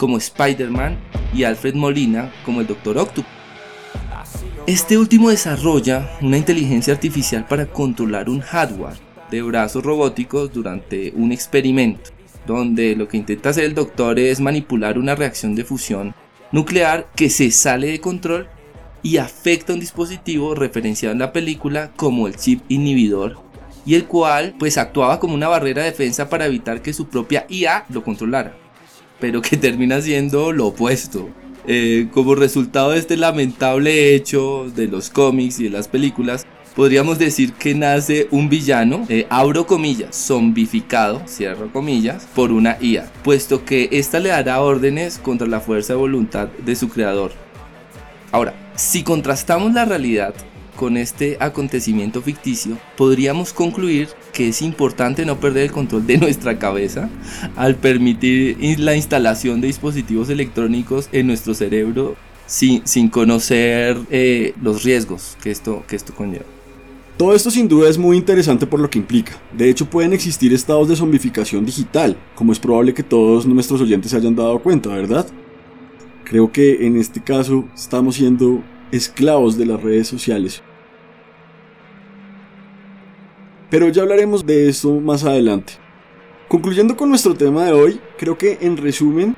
como 0.00 0.16
Spider-Man 0.16 0.96
y 1.34 1.44
Alfred 1.44 1.74
Molina 1.74 2.32
como 2.46 2.62
el 2.62 2.66
Dr. 2.66 2.96
Octopus. 2.96 3.30
Este 4.66 4.96
último 4.96 5.28
desarrolla 5.28 6.18
una 6.22 6.38
inteligencia 6.38 6.94
artificial 6.94 7.46
para 7.46 7.66
controlar 7.66 8.30
un 8.30 8.40
hardware 8.40 8.96
de 9.30 9.42
brazos 9.42 9.84
robóticos 9.84 10.52
durante 10.52 11.12
un 11.14 11.32
experimento 11.32 12.10
donde 12.46 12.96
lo 12.96 13.08
que 13.08 13.18
intenta 13.18 13.50
hacer 13.50 13.64
el 13.64 13.74
doctor 13.74 14.18
es 14.18 14.40
manipular 14.40 14.98
una 14.98 15.14
reacción 15.14 15.54
de 15.54 15.64
fusión 15.64 16.14
nuclear 16.50 17.10
que 17.14 17.28
se 17.28 17.50
sale 17.50 17.88
de 17.88 18.00
control 18.00 18.48
y 19.02 19.18
afecta 19.18 19.72
a 19.72 19.74
un 19.74 19.80
dispositivo 19.80 20.54
referenciado 20.54 21.12
en 21.12 21.18
la 21.18 21.32
película 21.32 21.92
como 21.96 22.26
el 22.26 22.36
chip 22.36 22.62
inhibidor 22.68 23.38
y 23.84 23.96
el 23.96 24.06
cual 24.06 24.54
pues 24.58 24.78
actuaba 24.78 25.20
como 25.20 25.34
una 25.34 25.48
barrera 25.48 25.82
de 25.82 25.90
defensa 25.90 26.30
para 26.30 26.46
evitar 26.46 26.80
que 26.80 26.94
su 26.94 27.06
propia 27.06 27.46
IA 27.48 27.84
lo 27.90 28.02
controlara, 28.02 28.56
pero 29.20 29.42
que 29.42 29.56
termina 29.56 30.00
siendo 30.00 30.52
lo 30.52 30.68
opuesto. 30.68 31.28
Eh, 31.66 32.08
como 32.12 32.34
resultado 32.34 32.92
de 32.92 32.98
este 32.98 33.16
lamentable 33.16 34.14
hecho 34.14 34.70
de 34.74 34.88
los 34.88 35.10
cómics 35.10 35.60
y 35.60 35.64
de 35.64 35.70
las 35.70 35.88
películas, 35.88 36.46
podríamos 36.74 37.18
decir 37.18 37.52
que 37.52 37.74
nace 37.74 38.28
un 38.30 38.48
villano, 38.48 39.04
eh, 39.08 39.26
abro 39.28 39.66
comillas, 39.66 40.16
zombificado, 40.16 41.22
cierro 41.28 41.70
comillas, 41.72 42.26
por 42.34 42.50
una 42.50 42.78
IA, 42.80 43.10
puesto 43.22 43.64
que 43.64 43.88
ésta 43.92 44.20
le 44.20 44.30
dará 44.30 44.60
órdenes 44.62 45.18
contra 45.18 45.46
la 45.46 45.60
fuerza 45.60 45.92
de 45.92 45.98
voluntad 45.98 46.48
de 46.48 46.74
su 46.74 46.88
creador. 46.88 47.32
Ahora, 48.32 48.54
si 48.76 49.02
contrastamos 49.02 49.74
la 49.74 49.84
realidad 49.84 50.34
con 50.76 50.96
este 50.96 51.36
acontecimiento 51.40 52.22
ficticio, 52.22 52.78
podríamos 52.96 53.52
concluir 53.52 54.08
que 54.32 54.48
es 54.48 54.62
importante 54.62 55.24
no 55.24 55.40
perder 55.40 55.64
el 55.64 55.72
control 55.72 56.06
de 56.06 56.18
nuestra 56.18 56.58
cabeza 56.58 57.08
al 57.56 57.76
permitir 57.76 58.80
la 58.80 58.96
instalación 58.96 59.60
de 59.60 59.68
dispositivos 59.68 60.30
electrónicos 60.30 61.08
en 61.12 61.26
nuestro 61.26 61.54
cerebro 61.54 62.16
sin, 62.46 62.86
sin 62.86 63.08
conocer 63.08 63.96
eh, 64.10 64.54
los 64.60 64.82
riesgos 64.82 65.36
que 65.42 65.50
esto, 65.50 65.84
que 65.86 65.96
esto 65.96 66.14
conlleva. 66.14 66.44
Todo 67.16 67.34
esto 67.34 67.50
sin 67.50 67.68
duda 67.68 67.90
es 67.90 67.98
muy 67.98 68.16
interesante 68.16 68.66
por 68.66 68.80
lo 68.80 68.88
que 68.88 68.98
implica. 68.98 69.32
De 69.52 69.68
hecho 69.68 69.84
pueden 69.84 70.14
existir 70.14 70.54
estados 70.54 70.88
de 70.88 70.96
zombificación 70.96 71.66
digital, 71.66 72.16
como 72.34 72.50
es 72.50 72.58
probable 72.58 72.94
que 72.94 73.02
todos 73.02 73.46
nuestros 73.46 73.80
oyentes 73.82 74.10
se 74.10 74.16
hayan 74.16 74.34
dado 74.34 74.58
cuenta, 74.60 74.88
¿verdad? 74.88 75.26
Creo 76.24 76.50
que 76.50 76.86
en 76.86 76.96
este 76.96 77.20
caso 77.22 77.66
estamos 77.74 78.14
siendo 78.14 78.62
esclavos 78.92 79.56
de 79.56 79.66
las 79.66 79.82
redes 79.82 80.08
sociales 80.08 80.62
pero 83.70 83.88
ya 83.88 84.02
hablaremos 84.02 84.44
de 84.44 84.68
eso 84.68 85.00
más 85.00 85.24
adelante. 85.24 85.74
Concluyendo 86.48 86.96
con 86.96 87.08
nuestro 87.08 87.34
tema 87.34 87.64
de 87.64 87.72
hoy, 87.72 88.00
creo 88.18 88.36
que 88.36 88.58
en 88.60 88.76
resumen, 88.76 89.36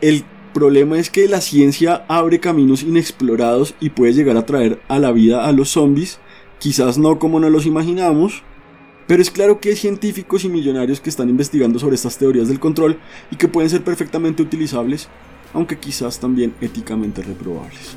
el 0.00 0.24
problema 0.54 0.98
es 0.98 1.10
que 1.10 1.28
la 1.28 1.42
ciencia 1.42 2.06
abre 2.08 2.40
caminos 2.40 2.82
inexplorados 2.82 3.74
y 3.78 3.90
puede 3.90 4.14
llegar 4.14 4.38
a 4.38 4.46
traer 4.46 4.80
a 4.88 4.98
la 4.98 5.12
vida 5.12 5.44
a 5.44 5.52
los 5.52 5.68
zombies, 5.68 6.18
quizás 6.58 6.96
no 6.96 7.18
como 7.18 7.38
nos 7.38 7.52
los 7.52 7.66
imaginamos, 7.66 8.42
pero 9.06 9.20
es 9.20 9.30
claro 9.30 9.60
que 9.60 9.70
hay 9.70 9.76
científicos 9.76 10.44
y 10.44 10.48
millonarios 10.48 11.00
que 11.00 11.10
están 11.10 11.28
investigando 11.28 11.78
sobre 11.78 11.96
estas 11.96 12.16
teorías 12.16 12.48
del 12.48 12.60
control 12.60 12.98
y 13.30 13.36
que 13.36 13.48
pueden 13.48 13.68
ser 13.68 13.84
perfectamente 13.84 14.42
utilizables, 14.42 15.08
aunque 15.52 15.78
quizás 15.78 16.18
también 16.18 16.54
éticamente 16.62 17.20
reprobables. 17.22 17.96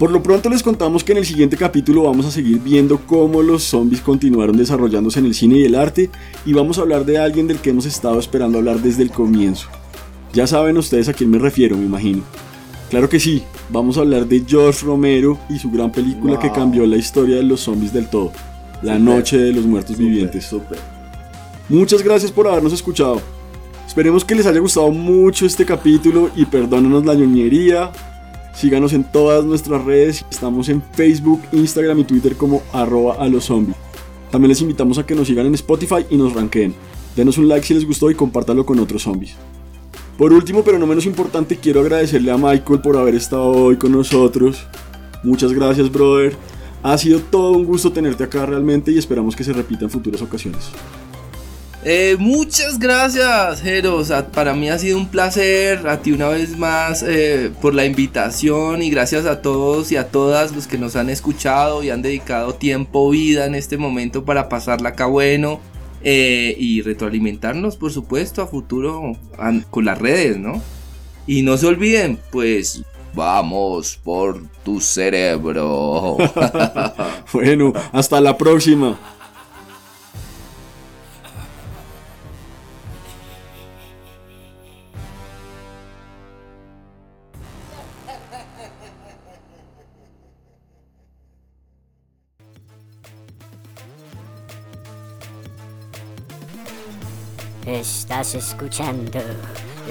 Por 0.00 0.12
lo 0.12 0.22
pronto 0.22 0.48
les 0.48 0.62
contamos 0.62 1.04
que 1.04 1.12
en 1.12 1.18
el 1.18 1.26
siguiente 1.26 1.58
capítulo 1.58 2.04
vamos 2.04 2.24
a 2.24 2.30
seguir 2.30 2.58
viendo 2.58 3.02
cómo 3.06 3.42
los 3.42 3.64
zombies 3.64 4.00
continuaron 4.00 4.56
desarrollándose 4.56 5.18
en 5.18 5.26
el 5.26 5.34
cine 5.34 5.58
y 5.58 5.64
el 5.64 5.74
arte 5.74 6.08
y 6.46 6.54
vamos 6.54 6.78
a 6.78 6.80
hablar 6.80 7.04
de 7.04 7.18
alguien 7.18 7.46
del 7.46 7.58
que 7.58 7.68
hemos 7.68 7.84
estado 7.84 8.18
esperando 8.18 8.56
hablar 8.56 8.80
desde 8.80 9.02
el 9.02 9.10
comienzo. 9.10 9.68
Ya 10.32 10.46
saben 10.46 10.78
ustedes 10.78 11.10
a 11.10 11.12
quién 11.12 11.28
me 11.28 11.38
refiero, 11.38 11.76
me 11.76 11.84
imagino. 11.84 12.22
Claro 12.88 13.10
que 13.10 13.20
sí, 13.20 13.42
vamos 13.68 13.98
a 13.98 14.00
hablar 14.00 14.26
de 14.26 14.42
George 14.48 14.86
Romero 14.86 15.38
y 15.50 15.58
su 15.58 15.70
gran 15.70 15.92
película 15.92 16.38
que 16.38 16.50
cambió 16.50 16.86
la 16.86 16.96
historia 16.96 17.36
de 17.36 17.42
los 17.42 17.60
zombies 17.60 17.92
del 17.92 18.08
todo, 18.08 18.32
La 18.80 18.98
Noche 18.98 19.36
de 19.36 19.52
los 19.52 19.66
Muertos 19.66 19.98
Vivientes. 19.98 20.46
Super. 20.46 20.78
Muchas 21.68 22.02
gracias 22.02 22.32
por 22.32 22.48
habernos 22.48 22.72
escuchado. 22.72 23.20
Esperemos 23.86 24.24
que 24.24 24.34
les 24.34 24.46
haya 24.46 24.60
gustado 24.60 24.90
mucho 24.92 25.44
este 25.44 25.66
capítulo 25.66 26.30
y 26.36 26.46
perdónenos 26.46 27.04
la 27.04 27.12
ñoñería, 27.12 27.92
Síganos 28.54 28.92
en 28.92 29.04
todas 29.04 29.44
nuestras 29.44 29.84
redes. 29.84 30.24
Estamos 30.30 30.68
en 30.68 30.82
Facebook, 30.92 31.40
Instagram 31.52 32.00
y 32.00 32.04
Twitter 32.04 32.36
como 32.36 32.62
arroba 32.72 33.14
a 33.14 33.28
los 33.28 33.44
zombies. 33.44 33.76
También 34.30 34.50
les 34.50 34.60
invitamos 34.60 34.98
a 34.98 35.06
que 35.06 35.14
nos 35.14 35.26
sigan 35.26 35.46
en 35.46 35.54
Spotify 35.54 36.06
y 36.08 36.16
nos 36.16 36.34
ranqueen. 36.34 36.74
Denos 37.16 37.38
un 37.38 37.48
like 37.48 37.66
si 37.66 37.74
les 37.74 37.86
gustó 37.86 38.10
y 38.10 38.14
compártalo 38.14 38.64
con 38.64 38.78
otros 38.78 39.02
zombies. 39.02 39.34
Por 40.16 40.32
último, 40.32 40.62
pero 40.62 40.78
no 40.78 40.86
menos 40.86 41.06
importante, 41.06 41.56
quiero 41.56 41.80
agradecerle 41.80 42.30
a 42.30 42.36
Michael 42.36 42.80
por 42.80 42.96
haber 42.96 43.14
estado 43.14 43.48
hoy 43.48 43.76
con 43.76 43.92
nosotros. 43.92 44.66
Muchas 45.22 45.52
gracias, 45.52 45.90
brother. 45.90 46.36
Ha 46.82 46.96
sido 46.98 47.20
todo 47.20 47.52
un 47.52 47.64
gusto 47.64 47.92
tenerte 47.92 48.24
acá 48.24 48.46
realmente 48.46 48.92
y 48.92 48.98
esperamos 48.98 49.34
que 49.34 49.44
se 49.44 49.52
repita 49.52 49.84
en 49.84 49.90
futuras 49.90 50.22
ocasiones. 50.22 50.70
Eh, 51.82 52.16
muchas 52.18 52.78
gracias, 52.78 53.62
Jeros. 53.62 54.12
Para 54.34 54.52
mí 54.54 54.68
ha 54.68 54.78
sido 54.78 54.98
un 54.98 55.08
placer. 55.08 55.88
A 55.88 56.02
ti 56.02 56.12
una 56.12 56.28
vez 56.28 56.56
más 56.56 57.02
eh, 57.06 57.50
por 57.62 57.74
la 57.74 57.86
invitación 57.86 58.82
y 58.82 58.90
gracias 58.90 59.24
a 59.24 59.40
todos 59.40 59.90
y 59.92 59.96
a 59.96 60.08
todas 60.08 60.54
los 60.54 60.66
que 60.66 60.76
nos 60.76 60.96
han 60.96 61.08
escuchado 61.08 61.82
y 61.82 61.90
han 61.90 62.02
dedicado 62.02 62.54
tiempo, 62.54 63.08
vida 63.10 63.46
en 63.46 63.54
este 63.54 63.78
momento 63.78 64.24
para 64.24 64.48
pasarla 64.48 64.90
acá 64.90 65.06
bueno 65.06 65.60
eh, 66.02 66.54
y 66.58 66.82
retroalimentarnos, 66.82 67.76
por 67.76 67.92
supuesto, 67.92 68.42
a 68.42 68.46
futuro 68.46 69.16
con 69.70 69.84
las 69.86 69.98
redes, 69.98 70.38
¿no? 70.38 70.62
Y 71.26 71.42
no 71.42 71.56
se 71.56 71.66
olviden, 71.66 72.18
pues 72.30 72.82
vamos 73.14 73.98
por 74.02 74.42
tu 74.64 74.80
cerebro. 74.80 76.18
bueno, 77.32 77.72
hasta 77.92 78.20
la 78.20 78.36
próxima. 78.36 78.98
Estás 97.70 98.34
escuchando 98.34 99.20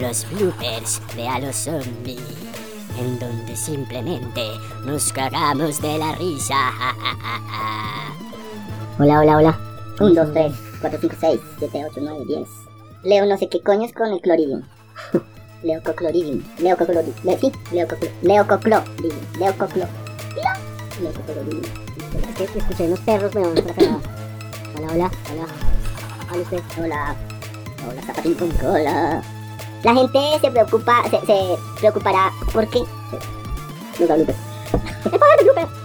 los 0.02 0.30
bloopers 0.32 1.02
de 1.16 1.26
A 1.26 1.40
los 1.40 1.56
Zombie, 1.56 2.20
en 3.00 3.18
donde 3.18 3.56
simplemente 3.56 4.42
nos 4.86 5.14
cagamos 5.14 5.82
de 5.82 5.98
la 5.98 6.14
risa. 6.16 6.58
hola, 9.00 9.22
hola, 9.22 9.38
hola. 9.38 9.60
1, 9.98 10.14
2, 10.14 10.34
3, 10.34 10.54
4, 10.82 11.00
5, 11.00 11.16
6, 11.22 11.40
7, 11.60 11.86
8, 11.90 12.02
9, 12.04 12.26
10. 12.28 12.50
Leo 13.04 13.26
no 13.26 13.38
sé 13.38 13.48
qué 13.48 13.62
coño 13.62 13.86
es 13.86 13.94
con 13.94 14.12
el 14.12 14.20
cloridium. 14.20 14.64
Leucocloridium. 15.64 16.44
Leucocloridium. 16.60 17.16
Le, 17.24 17.40
sí, 17.40 17.50
leucocloridium. 17.72 18.24
Leucocloridium. 18.24 19.20
Leucocloridium. 19.40 19.90
Leucocloridium. 21.02 21.64
Escuché 22.58 22.88
unos 22.88 23.00
perros, 23.00 23.32
pero 23.34 23.54
no 23.54 24.02
Hola, 24.76 24.88
hola, 24.92 25.12
hola. 25.32 25.48
Hola 26.30 26.42
usted. 26.42 26.62
Hola. 26.78 27.29
Hola, 27.90 28.04
zapatín 28.04 28.36
con 28.36 28.50
cola. 28.52 29.24
La 29.82 29.94
gente 29.96 30.20
se 30.42 30.52
preocupa, 30.52 31.04
se, 31.10 31.26
se 31.26 31.58
preocupará. 31.80 32.32
¿Por 32.54 32.68
qué? 32.70 32.84
Nos 34.00 34.10
da 34.10 34.16